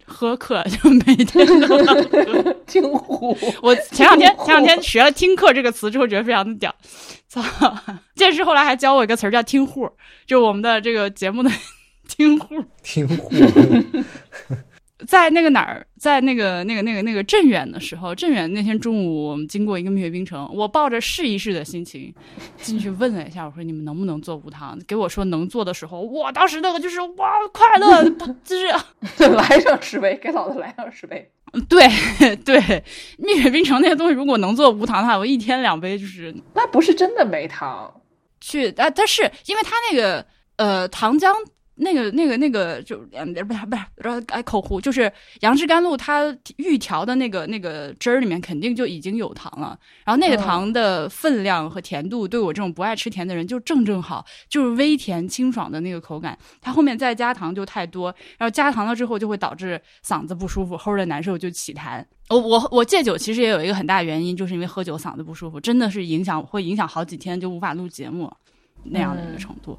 [0.07, 2.53] 喝课，就每天都要喝。
[2.65, 6.73] 听虎，我前两天前两天学了“听课”这个词之后，觉得非常的屌。
[7.27, 7.43] 操！
[8.15, 9.87] 剑师后来还教我一个词儿叫“听户”，
[10.25, 11.51] 就我们的这个节目的
[12.07, 12.63] 听户。
[12.81, 13.29] 听户，
[15.05, 22.11] 在那个哪儿，在那个那个那个那个镇远的时候，镇远那天中午我们经过一个蜜雪冰城，我抱着试一试的心情
[22.57, 24.75] 进去问了一下，我说你们能不能做无糖？
[24.87, 28.67] 给我说能做的时候，我当时那个就是哇快乐，不就是
[29.29, 31.29] 来上十杯，给老子来上十杯。
[31.69, 31.87] 对
[32.37, 32.83] 对，
[33.19, 38.01] 蜜雪冰城那些东西如果能做无糖的话，我一天两杯就是那不是真的没糖，
[38.41, 41.31] 去啊，但是因为它那个呃糖浆。
[41.77, 45.11] 那个、那个、那个，就嗯，不是不是，哎，口糊，就是
[45.41, 56.37] 杨枝甘露，它预调的那个那个汁儿里面肯定就已经有糖了，然后那个糖的分量和甜度，对我这种不爱吃甜的人就正正好，就是微甜清爽的那个口感。
[56.59, 62.03] 它后面再加糖就太多，然后加糖了之后就会导致嗓子不舒服，齁的难受，就起痰。
[62.29, 68.31] 我我我戒酒其实也有一个很大原因，就是因为喝酒嗓子不舒服，真的是影响会影响好几天，就无法录节目
[68.83, 69.77] 那样的一个程度。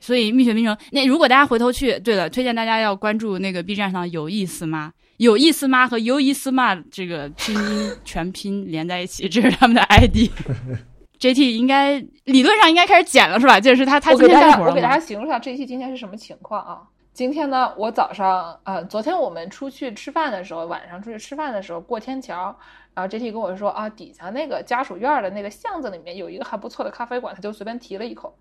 [0.00, 4.92] 所以蜜雪冰城，那如果大家回头去，对了，推荐大家要关注那个 B 站上有意思吗？
[5.18, 5.86] 有意思吗？
[5.88, 10.30] 和有意思吗这个拼音全拼连在一起，这是他们的 ID。
[11.18, 13.58] JT 应该理论上应该开始剪了是吧？
[13.58, 16.82] 就是他他今我给大家，天干活吗我给大家形容一下 JT 今天是什么情况啊？
[17.12, 22.56] 今天呢，我早上呃，昨天我们出去吃饭的时候，晚上出去吃饭的时候过天桥，
[22.94, 28.32] 然后 JT 跟我说啊，底下那个家属院的那个巷子里面有一个还不错的咖啡馆，他就随便提了一口。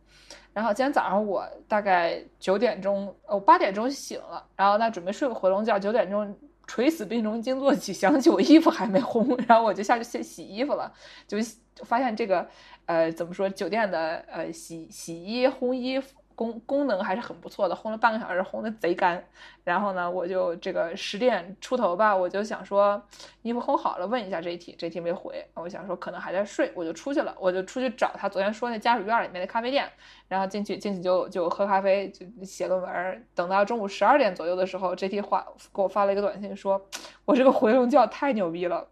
[0.57, 10.91] 然后今天早上我大概九点钟，我八点钟醒了，然后那准备睡个回笼觉，九点钟垂死病中惊坐起，想起我衣服还没烘， 然后我就下去先洗衣服了，
[11.27, 11.37] 就
[11.85, 12.49] 发现这个
[12.87, 19.28] 呃怎么说酒店的呃洗洗衣烘衣服功功能还是很不错的，烘了半个小时，烘的贼干。
[19.63, 23.02] 然后呢，我就这个十点出头吧，我就想说
[23.41, 29.91] 衣服烘好了，问一下 JT，JT 没回，我想说可能还在睡，我就出去了，我就出去找他昨天说那家属院里面的咖啡店，
[30.28, 33.26] 然后进去进去就就喝咖啡，就写论文。
[33.34, 36.80] 等到中午十二点左右的时候，JT 发给我发了一个短信说，
[37.26, 38.88] 我这个回笼觉太牛逼了，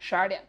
[0.00, 0.42] 十二点。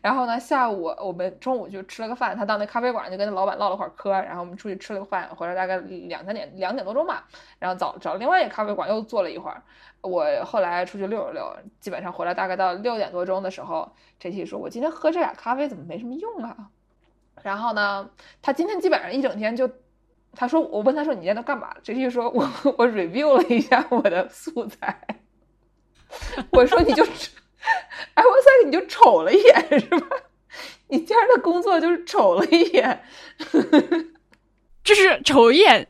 [0.00, 7.26] 然后呢，下午我们中午就吃了个饭，他到那咖啡馆就跟老板唠了会儿嗑，然后我们出去吃了个饭，回来大概两三点两点多钟吧，
[7.58, 9.62] 然后找找另外一个咖啡馆又坐了一会儿。
[10.02, 16.54] 我后来出去溜了溜，基本上回来大概到六点多钟的时候，JT 说：“我今天喝这俩咖啡怎么没什么用啊？”
[17.42, 18.10] 然后呢，
[18.42, 19.70] 他今天基本上一整天就，
[20.34, 22.42] 他说我问他说你今天都干嘛？JT 说我
[22.76, 25.00] 我 review 了一下我的素材，
[26.52, 27.02] 我说你就。
[28.14, 30.06] 哎，我塞，你就瞅了一眼是吧？
[30.88, 33.02] 你今儿的工作就是瞅了一眼，
[34.84, 35.86] 就是瞅一眼，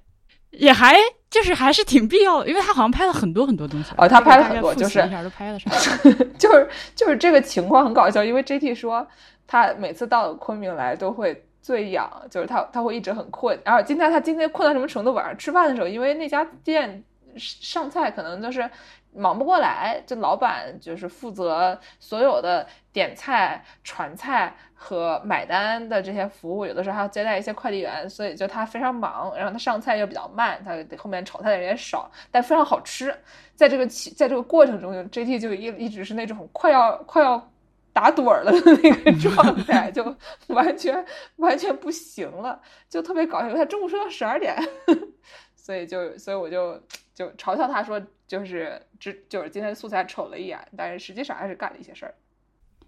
[0.50, 0.96] 也还
[1.28, 3.92] 就是还是挺必要的，因为他好像拍了很多很多东西。
[3.98, 5.70] 哦他拍了很多就是一下都拍了啥？
[6.38, 9.06] 就是就是这个情况很搞笑，因为 JT 说
[9.46, 15.12] 他每次到昆明来都会醉氧，就是他他会一直很困，然后今天他今天困到什么程度？
[15.12, 17.02] 晚上吃饭的时候，因为那家店
[17.36, 18.70] 上菜可能就是
[19.14, 33.14] 忙不过来，这老板就是负责所有的点菜、传菜和买单的这些服务，有的时候还要接待一些快递员，所以就他非常忙，然后他上菜又比较慢，他后面炒菜的人也少，但非常好吃。
[33.54, 37.50] 在这个起在这个过程中，JT 就一一直是那种快要快要
[37.92, 40.04] 打盹儿了的那个 状态，就
[40.48, 41.04] 完全
[41.36, 43.54] 完全不行了，就特别搞笑。
[43.54, 44.56] 他中午睡到十二点，
[45.64, 46.78] 所以就所以我就
[47.14, 52.14] 就嘲笑他说，就是只就是今天素材瞅了一眼，但是实际上还是干了一些事儿。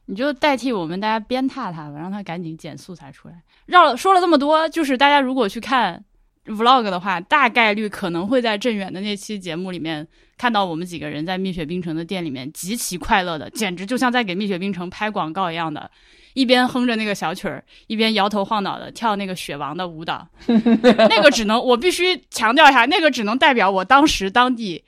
[0.04, 3.42] 你就代替我们大家鞭挞他吧，让他赶紧剪素材出来。
[3.64, 6.04] 绕说了这么多，就是大家如果去看
[6.46, 10.06] vlog 的话，大概率可能会在镇远的那期节目里面
[10.36, 15.90] 看到我们几个人在蜜雪冰城的店里面极其快乐的， 简直就像在给蜜雪冰城拍广告一样的，
[16.34, 20.26] 一边哼着那个小曲儿，一边摇头晃脑的跳那个雪王的舞蹈。
[20.46, 24.84] 那个只能我必须强调一下，那个只能代表我当时当地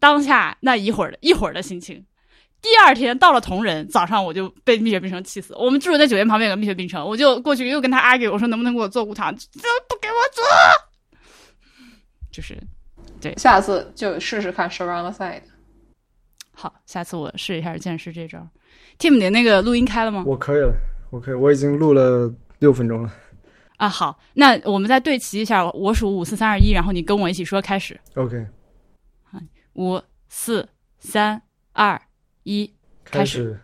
[0.00, 2.04] 当下那一会儿的一会儿的心情。
[2.60, 5.54] 第二天到了同仁，早上我就被蜜雪冰城气死。
[5.54, 10.44] 我们住的在酒店旁边有个蜜雪冰城，我就过去又跟他 argue，我说能不能给我做无糖，这不给我做，
[12.38, 12.56] 就是
[13.20, 15.42] 对下次就试试看 surround the side。
[16.52, 16.72] 好。
[16.86, 18.48] 下次我试一下剑师这招。
[18.96, 20.22] Tim，你的那个录音开了吗？
[20.24, 20.72] 我可以了，
[21.10, 23.12] 我可以，我已经录了六分钟了。
[23.78, 27.98] 啊，好，那我们再对齐一下，我数五四三二一，然后你跟我一起说开始。
[28.14, 28.46] OK，
[29.74, 30.68] 五四
[31.00, 32.00] 三二
[32.44, 32.72] 一，
[33.04, 33.58] 开开始。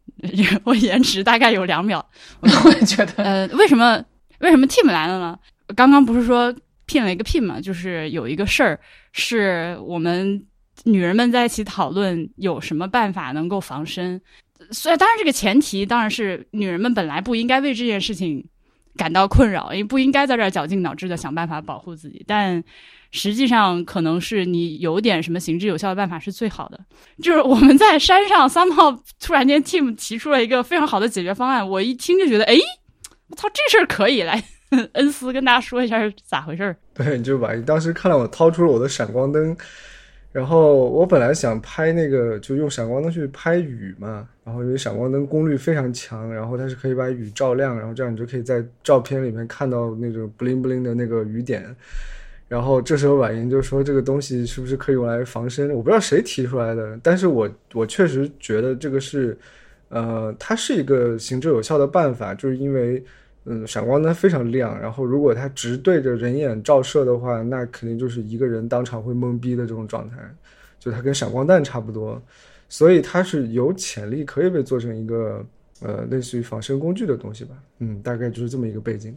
[0.64, 2.02] 我延迟大概有两秒。
[2.40, 4.02] 我也觉得，呃，为什么
[4.38, 5.38] 为什么 Tim 来了呢？
[5.76, 6.54] 刚刚不是说
[6.86, 8.78] 聘了一个聘嘛，就是有一个事儿
[9.12, 10.44] 是我们
[10.84, 14.20] 女人们在一起讨论有什么办法能够防身。
[14.70, 18.44] 所以当然这个前提当然是女人们本来不应该为这件事情
[18.96, 22.62] 感到困扰，因为不应该在这儿绞尽脑汁的想办法保护自己，但。
[23.16, 26.80] 实际上，可能是你有点什么行之有效的办法是最好的。
[27.22, 32.56] 就是我们在山上三炮突然间 team 提出了一个非常好的解决方案，我一听就觉得，哎，
[33.28, 34.42] 我操，这事儿可以来。
[34.92, 36.76] 恩斯跟大家说一下是咋回事儿。
[36.94, 39.56] 对，就把当时看到我掏出了我的闪光灯，
[40.32, 44.28] 然后我本来想拍那个，就用闪光灯去拍雨嘛。
[44.44, 51.64] 然后因为闪光灯功率非常强，然后它是可以把雨照亮，然后这样你就可以在照片里面看到那种 bling bling 的那个雨点。
[52.46, 55.70] 然后这时候婉莹就说：“这个东西是不是可以用来防身？
[55.70, 59.36] 我不知道谁提出来的，但是我我确实觉得这个是，
[59.88, 63.02] 呃，它是一个行之有效的办法，就是因为，
[63.46, 70.16] 嗯，闪光灯非常亮，然后如果它直对着人眼照射的话，那肯定就是一个人当场会懵逼的这种状态，
[70.78, 72.20] 就它跟闪光弹差不多，
[72.68, 75.44] 所以它是有潜力可以被做成一个，
[75.82, 79.14] 呃，类似于仿生工具的东西吧，嗯，大概就是这么一个背景。”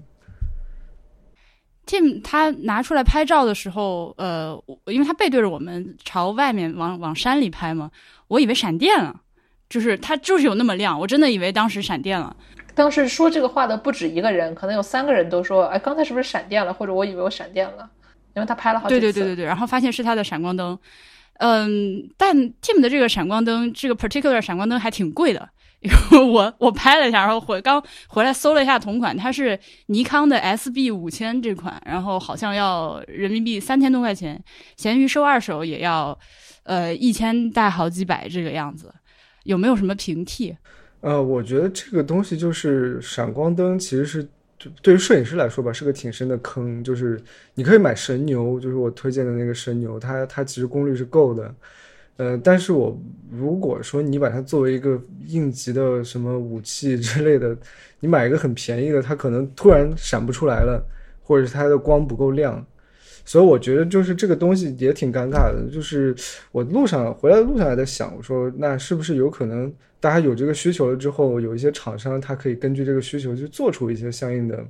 [1.87, 7.89] Tim 他拿出来拍照的时候，呃，因为他背对着我们，朝外面往往山里拍嘛，
[8.27, 9.21] 我以为闪电了，
[9.69, 12.35] 就是他就是有那么亮，我真的以为当时闪电了。
[12.77, 16.71] 当时说这个话的不止一个人，可能有三个人都说，哎，刚才是不是闪电了？
[16.71, 17.89] 或者我以为我闪电了，
[18.35, 19.01] 因为他拍了好几次。
[19.01, 20.77] 对对对对对，然后发现是他的闪光灯，
[21.39, 25.49] 嗯，但 Tim 的这个闪光灯，这个 particular 闪光灯还挺贵的。
[26.11, 34.39] 我我拍了一下，然后回刚回来搜了一下同款，它是尼康的 SB 五千这款，然后好像要人民币三千多块钱，
[34.75, 36.17] 闲鱼收二手也要
[36.63, 38.93] 呃一千带好几百这个样子，
[39.45, 40.55] 有没有什么平替？
[41.01, 44.27] 呃，我觉得这个东西就是闪光灯，其实是
[44.81, 46.83] 对于摄影师来说吧，是个挺深的坑。
[46.83, 47.21] 就是
[47.53, 51.53] 你可以买神牛，就是我推荐的那个神牛，它它其实功率是够的。
[52.17, 52.99] 呃，但是我
[53.31, 57.55] 如果说你把它作为一个应急的什么武器之类的，
[57.99, 60.83] 你买一个很便宜的，它可能突然闪不出来了，
[61.21, 62.65] 或者是它的光不够亮，
[63.23, 65.69] 所以我觉得就是这个东西也挺尴尬的。
[65.71, 66.15] 就是
[66.51, 74.65] 我路上回来的路上还在想，我说那是不是有可能大家有这个需求了之后，有一些厂商它可以根据这个需求去做出一些相应的，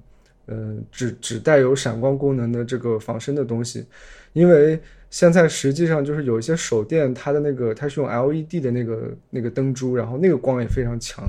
[0.48, 3.86] 嗯，只只带有闪光功能的这个防身的东西，
[4.34, 4.80] 因为。
[5.10, 11.24] 现在实际上就是有一些手电，它的那个它是用 LED 的那个那个灯珠，然后那个光也非常强，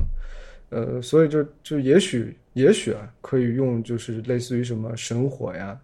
[0.67, 5.79] 呃，所以就就也许也许啊，可以用就是类似于什么神火呀，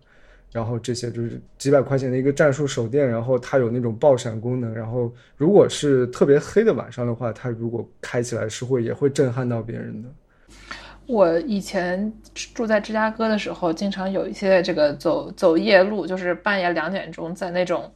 [0.56, 10.08] 然后这些就是几百块钱的一个战术手电，然后它有那种爆闪功能，然后如果是特别黑的晚上的话，它如果开起来是会也会震撼到别人的。
[11.08, 12.10] 我以前
[12.54, 17.92] 住在芝加哥的时候，经常有一些这个走走夜路，就是半夜两点钟在那种，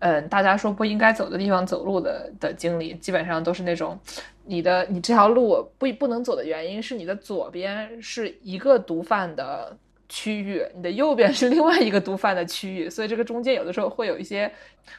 [0.00, 3.96] 嗯，大家说不应该走的地方走路的的经历，基本上都是那种，
[4.44, 9.76] 你的你这条路不不能走的原因是你的左边是一个毒贩的。
[10.08, 14.50] 区域，你的右边是另外一个毒贩的区域，所以这个中间有的时候会有一些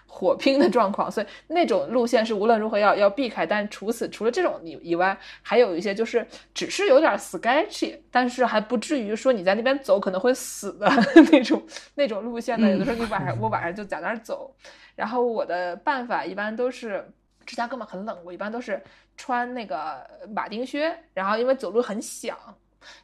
[0.07, 3.45] 火拼的状况，所以那种路线是无论如何要要避开。
[3.45, 10.89] 但除此除了这种以以外，还有一些就是只是有点 sketchy，但是还不至于说你在那边走可能会死的
[11.31, 11.63] 那种
[11.95, 12.69] 那种路线呢。
[12.69, 14.55] 有的时候你晚上 我晚上就在那儿走，
[14.95, 17.07] 然后我的办法一般都是
[17.45, 18.81] 芝加哥嘛很冷，我一般都是
[19.15, 22.35] 穿那个马丁靴，然后因为走路很响。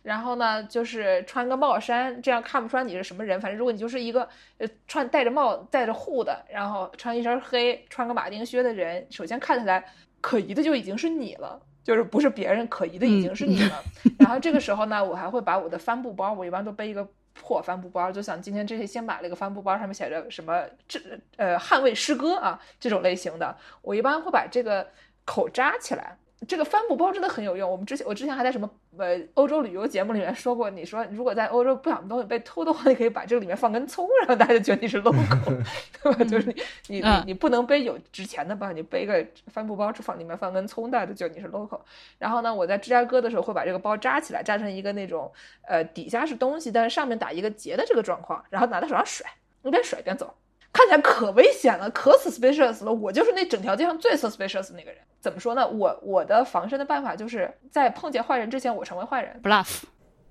[0.03, 3.39] 然后呢，就是穿个帽衫，这样看不出来你是什么人。
[3.39, 9.85] 反正如果你就是一个呃穿戴着帽、戴着护的，然后穿一身黑、穿个马丁靴的人，首先看起来
[10.19, 13.83] 可疑的就已经是你了，就是不是别人可疑的已经是你了。
[14.19, 20.99] 然后这个时候呢，我还会把我的帆布包，我一般都背一个破帆布包，就想今天这些先买了一个帆布包，上面写着什么这
[21.37, 24.87] 呃捍卫诗歌啊这种类型的，我一般会把这个
[25.25, 26.17] 口扎起来。
[26.47, 27.69] 这个帆布包真的很有用。
[27.69, 35.63] 我们之前我之前还在什么呃欧洲旅游节目里面说过，你说如果在欧洲不小心东西被偷的话，你可以把这个里面放根葱，然后大家就觉得你是 local，
[36.01, 36.23] 对吧？
[36.25, 36.55] 就是你
[36.87, 38.71] 你你你不能背有值钱的吧？
[38.71, 41.79] 你背个帆布包，放里面放根葱，大家就觉得你是 local。
[42.17, 45.31] 然后呢，我在芝加哥的时候会把这个包扎起来，扎成一个那种
[45.67, 49.29] 呃底下是东西，但是上面打一个结的这个状况，然后拿在手上甩，
[49.61, 50.33] 一边甩一边走。
[50.73, 52.93] 看起来可危险了，可 suspicious 了。
[52.93, 54.95] 我就是那整条街上最 suspicious 那个人。
[55.19, 55.67] 怎么说呢？
[55.67, 59.39] 我我的防身的办法就是在碰见坏人之前，我成为坏人。
[59.43, 59.83] bluff。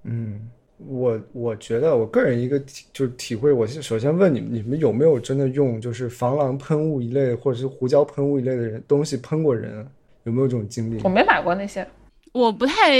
[0.04, 0.48] 嗯，
[0.78, 9.86] 我我觉得我个人一个体就是体会，我首先问你们，你们有没有真的用就是防狼喷雾一类或者是胡椒喷雾一类的人东西喷过人？
[10.24, 11.00] 有没有这种经历？
[11.04, 11.86] 我没买过那些，
[12.32, 12.90] 我不太，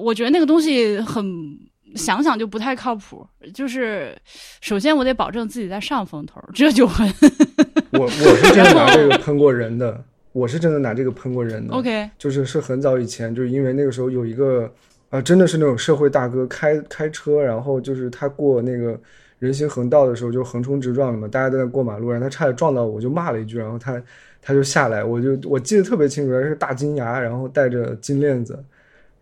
[0.00, 1.24] 我觉得那个东西很。
[1.96, 3.26] 想想就不太靠谱。
[3.54, 4.16] 就是
[4.60, 7.06] 首先我得保证自己在上风头，这就很
[7.92, 11.74] 我我是真的拿这个喷过人的，我是真的拿这个喷过人的。
[11.74, 12.10] OK。
[12.18, 14.70] 就是是很早以前，就是因为那个时候有一个
[15.08, 18.98] 啊、真的是那种社会大哥开开车，然后就是他过那个
[19.38, 24.02] 人行横道的时候就横冲直撞的嘛，大家都在过马路，然后他差点撞到我，我就骂了一句，然后他
[24.42, 28.62] 他就下来，我就我记得特别清楚，他是大金牙，然后戴着金链子，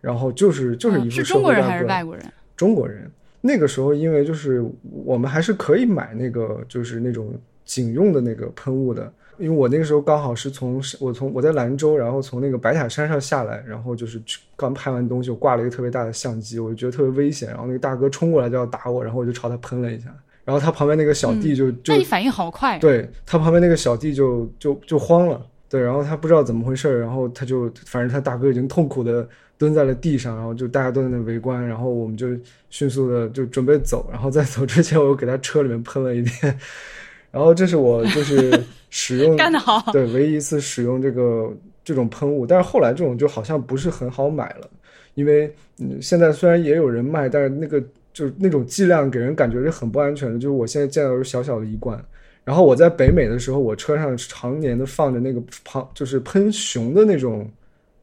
[0.01, 2.25] 然后就是就是一副嗯是中国人还是外国人？
[2.55, 3.09] 中国人。
[3.41, 7.31] 那个时候，因为就是我们还是可以买那个就是那种
[7.63, 20.07] 警用的那个喷雾的，因为我那个时候刚好是从我从我在兰州，然后从那个白塔山上下来，然后就是去刚拍完东西，我挂了一个特别大的相机，我就觉得特别危险，然后那个大哥冲过来就要打我，然后我就朝他喷了一下，
[20.43, 22.79] 然后他旁边那个小弟就、就那你反应好快。
[22.79, 29.27] 对他旁边那个小弟就就就慌了，对，然后他不知道怎么回事儿，然后他就反正他大哥已经痛苦的
[29.57, 32.27] 蹲在了地上，然后就大家都在那围观，然后我们就
[32.69, 36.59] 迅速的就准备走，然后在走之前我又给他车里面喷了一遍，
[37.31, 39.91] 然后这是我就是使用 干得好。
[39.91, 41.51] 对，唯一一次使用这个
[41.83, 44.69] 这种喷雾，但是后来这种就好像不是很好买了，
[45.13, 47.81] 因为嗯，现在虽然也有人卖，但是那个
[48.13, 50.39] 就是那种剂量给人感觉是很不安全的。
[50.39, 52.01] 就是我现在见到是小小的一罐，
[52.43, 57.49] 然后我在北美的时候，我车上常年的放着那个喷就是喷熊的那种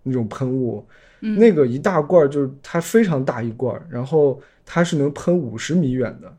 [0.02, 0.84] 那种喷雾，
[1.22, 6.32] 嗯那个一大罐儿就是它非常大一罐儿，然后它是能喷五十米远的。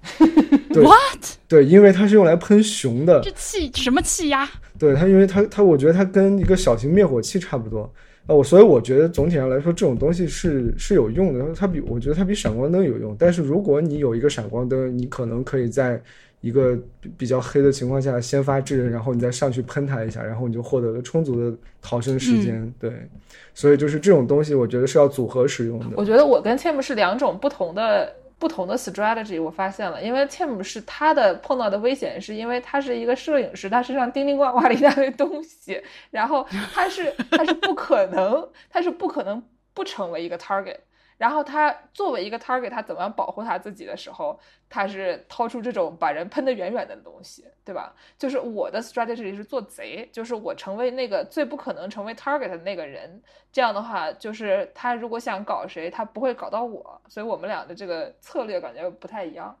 [0.72, 1.24] 对 What？
[1.46, 4.48] 对，因为它是用来喷熊的，这气什么气压？
[4.78, 7.82] 对它，因为它它，我觉得它跟一个小型灭火器差不多。
[8.26, 11.52] 啊，我所以我觉得总体上来说，这种东西是是有用的。
[11.54, 13.16] 它比我觉得它比闪光灯有用。
[13.18, 16.00] 但是如果你有一个闪光灯，你可能可以在
[16.40, 22.72] 一个比比较黑的情况下先发制人，然后你再上去喷他一下，然后你就获得了充足的逃生时间。
[22.78, 23.08] 对，
[23.54, 25.86] 所以就是这种东西，我觉得是要组合使用的。
[25.96, 35.82] 我觉得我跟 Tim 是两种不同的不同的 strategy，我发现了，因为 Tim 是他的碰到的危险，是因为他是一个摄影师，他身上叮叮咣咣的一大堆东西，
[36.12, 39.42] 然后他是他是不可能， 他是不可能
[39.74, 40.76] 不成为一个 target。
[41.18, 44.38] 然后他作为一个 target，他怎么样保护他自己的时候，
[44.70, 47.92] 他是掏出这种把人喷得远远的东西，对吧？
[48.16, 53.20] 就是我的 strategy 是做贼，就是我成为那个最不可能成为 target 的那个人。
[53.50, 57.00] 这样的话，就是他如果想搞谁，他不会搞到我。
[57.08, 59.54] 所以我们俩的这个策略感觉不太一样。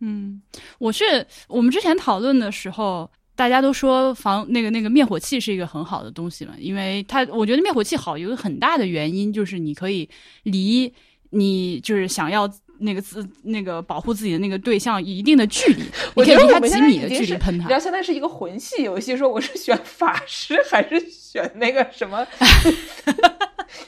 [0.00, 0.42] 嗯，
[0.78, 10.08] 我是我们之前讨论的时候，大家都说防那个那个灭火器是一个很好的东西嘛，因为它我觉得灭火器好有一个很大的原因就是你可以
[10.44, 10.92] 离
[11.30, 12.50] 你就是想要。
[12.80, 15.82] 那个自那个保护自己的那个对象一定的距离，
[16.16, 17.68] 你可以离他我觉得我们几米的距离喷它你知。
[17.68, 22.26] 道现在是一个魂系游戏，说我是选法师还是选那个什么？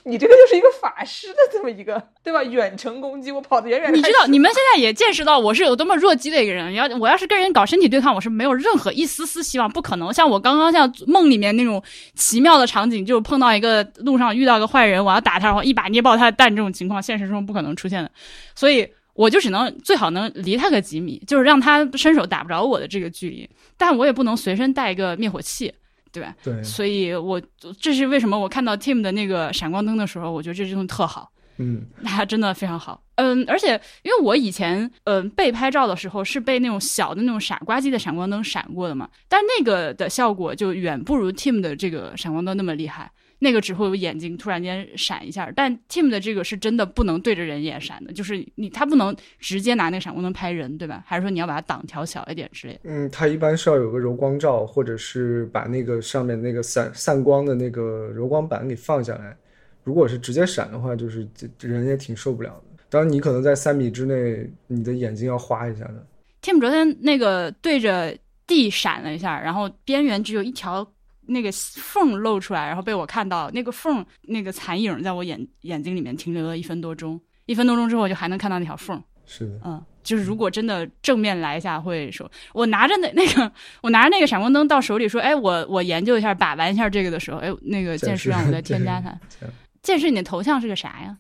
[0.09, 2.43] 你这个就是一个法师的这么一个，对吧？
[2.45, 3.97] 远程攻击，我跑得远远的。
[3.97, 6.73] 你知道，你们现在也见识到我是有多么弱鸡的一个人。
[6.75, 10.15] 要我要是跟人搞身体对抗，我是没有任何一丝丝希望，不可能。
[10.15, 11.83] 像我刚刚像梦里面那种
[12.15, 18.11] 奇妙的场景，就是碰到一个路上遇到个坏人，我要打他，然后一把捏爆他的蛋，这种情况现实中不可能出现的。
[18.55, 23.49] 所以我就只能最好能离他个几米，就是让他伸手打不着我的这个距离。
[23.77, 25.73] 但我也不能随身带一个灭火器，
[26.21, 26.35] 对吧？
[26.43, 27.41] 对，所以我
[27.81, 31.31] 这是为什么我看到 Tim 的那个闪光灯的时候，我觉得这东西特好。
[31.59, 33.03] 嗯它真的非常好。
[33.15, 43.11] 嗯，而且因为我以前嗯被拍照的时候是被那种小的那种傻瓜机的闪光灯闪过的嘛，但那个的效果就远不如 Tim 的这个闪光灯那么厉害。
[43.39, 51.05] 那个只会有眼睛突然间闪一下，但 Tim 的这个是真的不能对着人眼闪的，就是你他不能直接拿那个闪光灯拍人，对吧？
[51.07, 52.81] 还是说你要把它档调小一点之类的？
[52.85, 59.37] 嗯，它一般是要有个柔光罩，或者是把那个上面那个散散光的那个柔光板给放下来。
[59.85, 62.85] 如果是直接闪的话，就是这这人也挺受不了的。
[62.89, 66.07] 当然，你可能在三米之内，你的眼睛要花一下的。
[66.43, 68.17] Tim 昨天那个对着
[68.47, 70.89] 地闪了一下，然后边缘只有一条
[71.27, 79.03] 那个缝露出来，然后被我看到那个缝那个残影在我眼眼睛里面停留了一分多钟，一分多钟之后我就还能看到那条缝。
[79.25, 83.51] 是的，嗯，就是如果真的正面来一下，会说，我拿着那那个，
[83.83, 89.11] 我拿着那个闪光灯到手里说，哎，我我研究一下，把玩一下这个的时候，哎，那个剑士让我再 添加它。
[89.29, 91.17] 这样剑士，你的头像是个啥呀？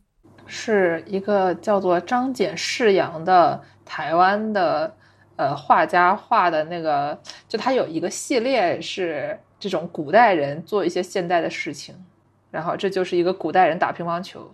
[0.47, 4.95] 是一个叫做张简世阳的台湾的
[5.35, 11.95] 呃画家画的那个，就他有一个系列是这种古代人做一些现代的事情，
[12.51, 14.51] 然后这就是一个古代人打乒乓球。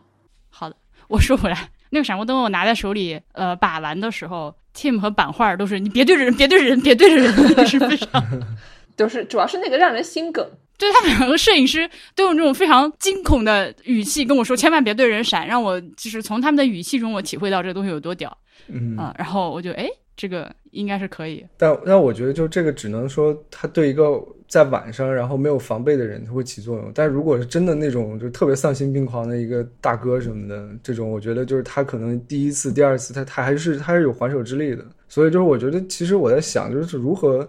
[0.51, 0.77] 好的，
[1.09, 7.33] 我说回来，那个闪光灯我拿在手里，呃，把玩的时候，Tim 和版画都是你别对着人，别对着人，别对着人，
[7.67, 8.25] 是非常
[8.97, 10.47] 就是主要是那个让人心梗，
[10.79, 18.37] 对他们两个摄影师都用这种非常惊恐的语气跟我说，千万别对人闪，让我就是从他们的语气中我体会到这个东西有多屌
[18.69, 21.45] 嗯啊、然后我就哎，这个应该是可以。
[21.57, 24.23] 但但我觉得就这个只能说，他对一个
[24.53, 26.93] 在晚上然后没有防备的人，他会起作用。
[26.95, 34.85] 但如果是真的那种就特别丧心病狂的一个大哥什么的，这种我觉得就是他可能第一次、第二次他他还是他是有还手之力的。
[35.09, 37.49] 所以就是我觉得其实我在想，就是如何，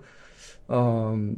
[0.70, 1.36] 嗯，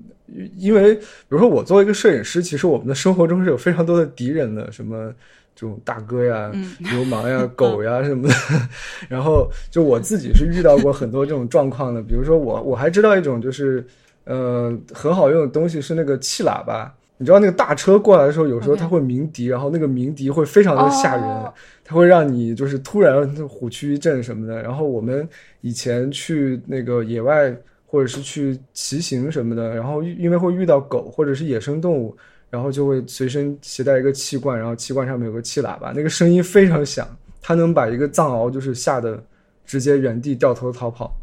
[0.56, 5.12] 因为比如说我作为一个摄影师，其实我们的生活中是有非常多的敌人的，什么。
[5.58, 8.36] 这种大哥呀、嗯流氓呀、狗呀什么的，
[9.08, 12.02] 然后就我自己是遇到过很多这种状况的。
[12.02, 13.82] 比如说我我还知道一种就是，
[14.26, 16.94] 呃，很好用的东西是那个气喇叭。
[17.18, 24.62] 你知道那个大车过来的时候，有时候它会鸣笛，然后那个鸣笛会非常的吓人，哦它会让你就是突然虎躯一震什么的。
[24.62, 25.26] 然后我们
[25.62, 27.56] 以前去那个野外
[27.86, 32.14] 或者是去骑行什么的，然后因为会遇到狗或者是野生动物，
[32.50, 37.08] 然后就会随身携带一个气罐，然后气罐上面有个气喇叭，那个声音非常响，
[37.42, 39.24] 它能把一个藏獒就是吓得
[39.66, 41.16] 直接原地掉头逃跑。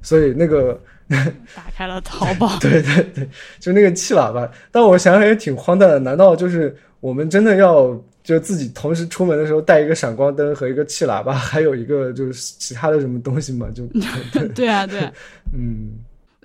[0.00, 3.28] 所以那个打开了淘宝，对对对，
[3.60, 4.50] 就那个气喇叭。
[4.70, 13.68] 但我想想也挺荒诞的，难道就是我们真的要就自己同时出门的时候带一个闪光灯和一个气喇叭，还有一个就是其他的什么东西吗？
[13.74, 13.86] 就
[14.54, 15.12] 对，啊，对啊，
[15.52, 15.98] 嗯，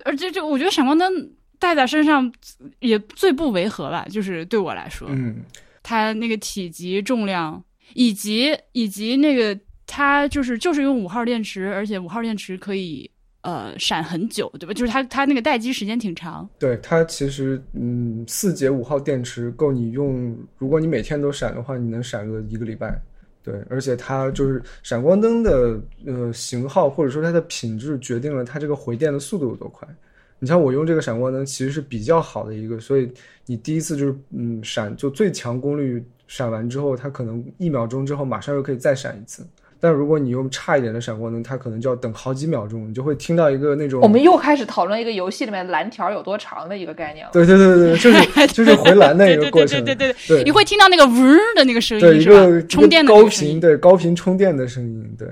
[0.04, 2.32] 而且就我觉得闪光灯带在身上
[2.80, 5.38] 也最不违和吧，就是对我来说，嗯
[5.82, 9.58] 它那个体积、重量，以及以及那个
[9.88, 13.10] 它就是就是用五号电池，而且五号电池可以
[13.42, 14.74] 呃闪很久，对吧？
[14.74, 16.48] 就是它它那个待机时间挺长。
[16.58, 23.00] 对它其实嗯，四节五号电池够你用，如果你每天都闪的话，你能闪个一个礼拜。
[23.42, 29.88] 对，而且它就是闪光灯的呃型号或者说它的品质决定了它这个回电的速度有多快。
[30.40, 33.12] 你像我用这个闪光灯其实是比较好的一个，所以
[33.46, 39.48] 你第一次就是嗯闪就最强功率闪完之后，它可能一秒钟之后马上又可以再闪一次。
[39.80, 47.32] 但如果你用差一点的闪光灯，它可能就要等好几秒钟，你就会听到一个那种我们又开始讨论一个游戏里面蓝条有多长的一个概念了。
[47.32, 52.62] 对对对对， 就是就是回蓝的一个过程，对对对对对你会听到那个嗡的那个声音对一个？
[52.68, 53.24] 充电的高。
[53.26, 55.28] 频对高频充电的声音，对，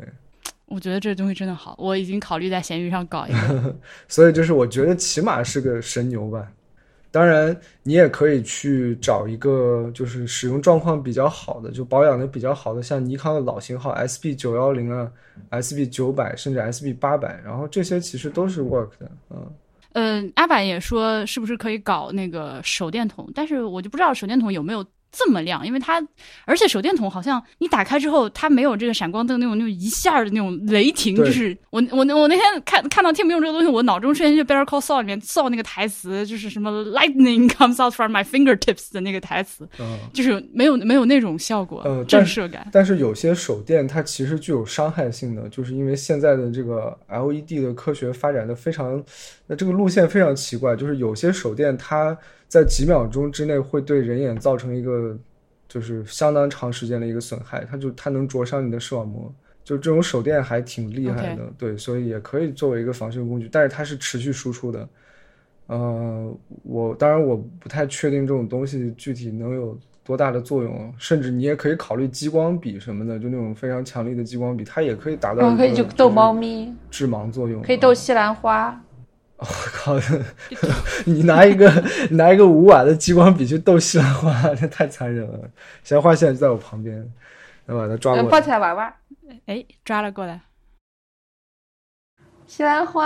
[0.67, 3.75] 我觉得这东西真的好，我已经考虑在闲鱼上搞一个。
[4.07, 6.47] 所以就是我觉得起码是个神牛吧。
[7.11, 15.11] 当然，你也可以去找一个就是使用状况比较好的，就保养的比较好的，像尼康的老型号 SB 九幺零啊、
[15.51, 19.51] SB 九百甚至 SB 八百，然后这些其实都是 work 的，嗯。
[19.93, 26.01] 嗯，阿板也说是不是可以搞那个手电筒，但是我就不知道手电筒有没有这么亮，因为它，
[26.45, 42.69] 而且手电筒好像你打开之后，它没有这个闪光灯那种那种一下的那种雷霆，就是我我我那天看看到 Tim 用这个东西，我脑中瞬间就 Better Call Saul 里面 Saul 那个台词，就是什么 Lightning comes out from my fingertips 的那个台词，嗯就是没有没有那种效果，呃震慑感。
[42.71, 49.03] 但是有些手电它其实具有伤害性的，就是因为现在的这个 LED 的科学发展的非常，
[49.47, 55.17] 那这个路线非常奇怪，就是有些手电它在几秒钟之内会对人眼造成一个
[55.67, 59.33] 就是相当长时间的一个损害，它就它能灼伤你的视网膜。
[59.63, 64.87] 就这种手电还挺厉害的对，所以也可以作为一个防身工具，但是它是持续输出的。
[65.65, 66.33] 呃，
[66.63, 78.81] 我当然我不太确定这种东西具体能有多大的作用，甚至你也可以考虑激光笔什么的，就那种非常强力的激光笔，它也可以达到可以就逗猫咪，致盲作用，可以逗西兰花。
[79.37, 79.95] 我靠！
[81.05, 81.69] 你拿一个
[82.11, 85.49] 拿一个五瓦的激光笔去逗西兰花， 这太残忍了。
[85.83, 87.07] 西兰花现在就在我旁边，
[87.67, 88.41] 要把它抓嗯，抱过来。
[88.45, 88.93] 起来玩玩。
[89.45, 90.41] 哎，抓了过来，
[92.47, 93.05] 西兰花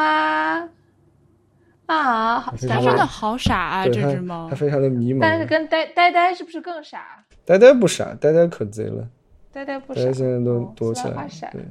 [1.88, 2.90] 啊，好它它兰花。
[2.92, 4.56] 真的好傻啊，这只猫它。
[4.56, 5.50] 非常的迷茫但是茫。
[5.50, 7.26] 跟呆呆呆是不是更傻？
[7.44, 9.06] 呆呆不傻，呆呆可贼了，
[9.52, 10.00] 呆呆不傻。
[10.00, 11.28] 呆呆现在都哦躲起来。
[11.52, 11.62] 对，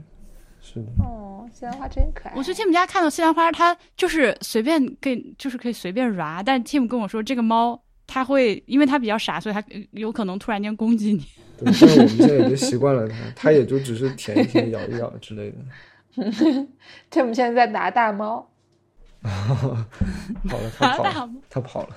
[0.61, 0.86] 是的。
[1.02, 2.34] 哦，西兰花真可爱。
[2.36, 11.26] 我去 Tim 家看到西兰花，它就是随便给，就是可以随便 ra，但 Tim 跟我说这个猫它会，因为它比较傻，所以它呃有可能突然间攻击你。
[11.59, 15.59] 对，但是我们现在已经习惯了它，它也就只是舔一舔、咬一咬之类的。
[17.11, 18.48] Tim 现在在拿大猫。
[19.22, 21.96] 好了，它跑了， 大猫它跑了。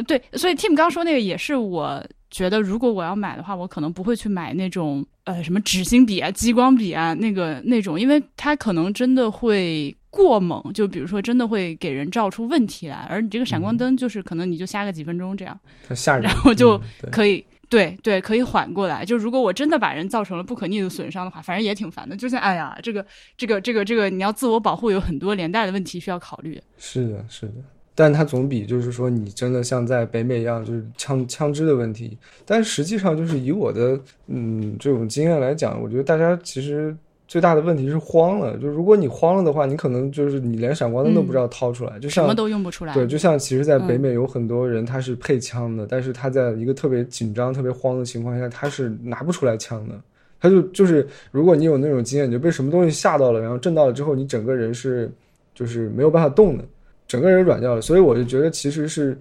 [0.00, 15.58] 呃，对，所以 Tim 刚说那个也是我觉得，如果我要买的话，我可能不会去买那种呃什么纸芯笔啊、激光笔啊那个那种，因为它可能真的会过猛，就比如说真的会给人照出问题来，而你这个闪光灯就是可能你就瞎个几分钟这样。
[15.88, 16.22] 它吓人。
[16.22, 16.80] 然后就
[17.10, 17.44] 可以。
[17.68, 19.04] 对对，可以缓过来。
[19.04, 22.16] 就如果我真的把人造成了不可逆的损伤的话，反正也挺烦的。
[22.16, 26.60] 就像哎呀，这个这个这个这个，你要自我保护，有很多连带的问题需要考虑。
[26.78, 27.52] 是的，是的。
[28.00, 32.16] 但它总比就是说你真的像在北美一样，就是枪枪支的问题。
[32.46, 36.96] 但实际上就是以我的嗯这种经验来讲，我觉得大家其实
[37.28, 38.56] 最大的问题是慌了。
[38.56, 42.94] 就如果你慌了的话，你可能就是你连闪光灯都不知道掏出来，就像什么都用不出来。
[42.94, 49.94] 对，就像其实，在北美有很多人他是配枪的，但是他在一个特别紧张、特别慌的情况下，他是拿不出来枪的。
[50.40, 55.12] 他就就是，如果你有那种经验，你就被什么东西吓到了，然后震到了之后，你整个人是
[55.54, 56.64] 就是没有办法动的，
[57.10, 57.80] 整个人软掉了。
[57.80, 59.18] 所以我就觉得其实是，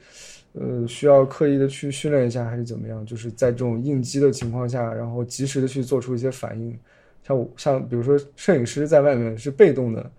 [0.54, 6.78] 呃，需要刻意的去训练一下，还是怎么样，就是在这种应激的情况下，然后及时的去做出一些反应。
[7.24, 10.12] 像我像比如说摄影师在外面是被动的。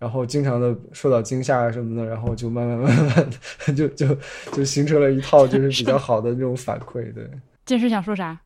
[0.00, 3.32] 然后经常的受到惊吓啊什么的，然后就慢慢慢慢的
[3.74, 4.16] 就就
[4.52, 7.12] 就形成了一套就是比较好的那种反馈。
[7.12, 7.28] 对，
[7.66, 8.38] 剑师想说啥？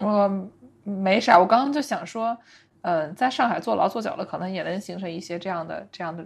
[0.00, 0.50] 我
[0.82, 2.36] 没啥，我刚刚就想说，
[2.82, 6.22] 呃、在上海坐牢坐久了，可能也能形成一些这样的这样的，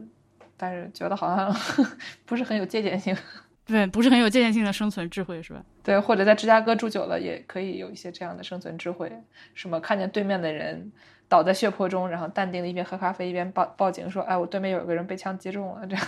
[0.58, 1.54] 但是觉得好像
[2.26, 3.16] 不是很有借鉴性。
[3.64, 5.62] 对，不是很有借鉴性的生存智慧是吧？
[5.82, 9.12] 对，或者在芝加哥住久了，也可以有一些这样的生存智慧，
[9.54, 10.90] 什么看见对面的人
[11.28, 16.06] 倒在血泊中，然后淡定的一边喝咖啡一边报报警说：“哎，我对面有个人被枪击中了。”这样。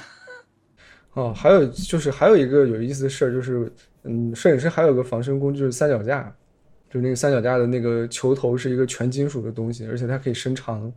[1.12, 3.70] 哦，还有就是还有一个有意思的事儿，就是
[4.04, 6.32] 嗯，摄影师还有个防身工具是三脚架，
[6.88, 10.90] 就是那个三脚架的那个球头是一个全金属的东西，而且它可以伸长。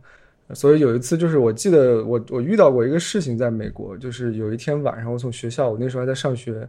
[0.52, 6.68] 所以有一次，就是我记得我我遇到过一个事情，在美国，就是有一天晚上，我从学校，我那时候还在上学，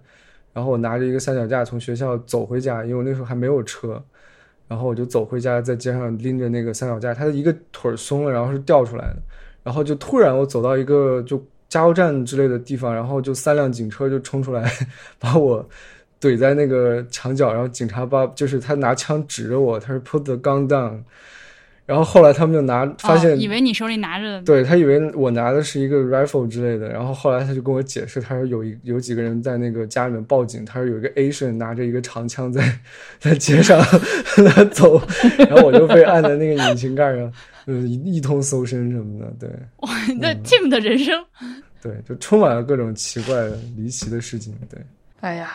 [0.54, 4.02] 然后我拿着一个三脚架从学校走回家，因为我那时候还没有车，
[4.70, 9.18] 然后我就走回家，在街上拎着那个三脚架，它的一个腿松了，然后是掉出来的，
[9.62, 14.72] 然后就突然我走到一个就加油站之类的地方，然后就三辆警车就冲出来，
[15.20, 15.68] 把我
[16.22, 21.02] 怼在那个墙角，然后警察把就是他拿枪指着我，他说 put the gun down。
[21.86, 26.90] 然后后来他们就拿发现，哦、以为你手里拿着，对他以为我拿的是一个 rifle 之类的。
[26.90, 32.80] 然后后来他就跟我解释，他说有一有几个人在那个家里面报警，他说有一个 Asian 拿着一个长枪在
[33.20, 33.80] 在街上
[34.74, 35.00] 走，
[35.38, 37.32] 然后我就被按在那个引擎盖上，
[37.68, 39.32] 嗯，一通搜身什么的。
[39.40, 39.50] 对，
[39.82, 44.56] 哇，那 Tim 的人生，嗯、对，就充满了各种奇怪的、离奇的事情。
[44.68, 44.82] 对，
[45.20, 45.52] 哎呀，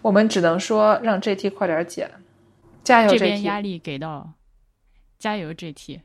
[0.00, 2.10] 我们只能说让 GT 快点减，
[2.82, 3.10] 加油！
[3.10, 4.32] 这边压力给到。
[5.20, 6.00] 加油，JT！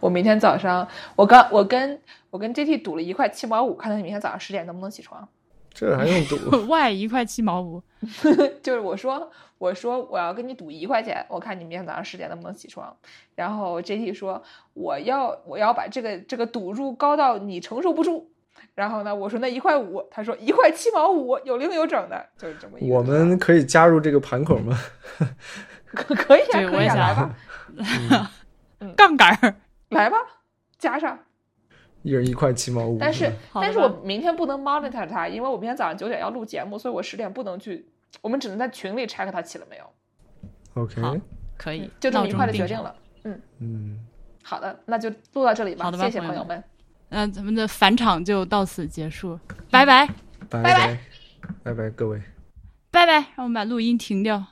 [0.00, 5.28] 我明天早上，我刚我跟我跟 JT 赌了一块七毛五，看他明天早上十点能不能起床。
[5.70, 6.66] 这还用赌？
[6.66, 7.82] Y 一块七毛五，
[8.62, 12.96] 就是我说我说我要跟你赌一块钱，我看你明天早上十点能不能起床。
[13.34, 14.42] 然后 JT 说
[14.72, 18.30] 我要我要把这个这个赌注高到你承受不住。
[18.74, 22.94] 然后呢，我说那一块五，他说一块七毛五，有零有整的，就是这么一个。
[22.94, 24.76] 我们可以加入这个盘口吗？
[25.94, 27.36] 可可以啊，可以啊，来吧。
[27.76, 28.26] 嗯、
[28.98, 29.54] 杠杆儿，
[29.90, 30.16] 来吧，
[30.76, 31.16] 加上，
[32.02, 32.98] 一人一块七毛五。
[32.98, 37.88] 但是，但是我明天不能 monitor 他，因为我明天早上九点要录节目，所以我十点不能去，
[38.20, 39.84] 我们只能在群里 check 他起了没有。
[40.74, 41.20] OK，
[41.56, 42.92] 可以，就这么愉快的决定了。
[43.22, 43.98] 嗯嗯，
[44.42, 45.84] 好的，那就录到这里吧。
[45.84, 46.62] 好的吧，谢谢朋友们。
[47.10, 49.38] 那咱们的返场就到此结束，
[49.70, 50.06] 拜拜，
[50.50, 50.98] 拜拜拜
[51.62, 52.20] 拜拜各位，
[52.90, 54.44] 拜拜，让我们把录音停掉。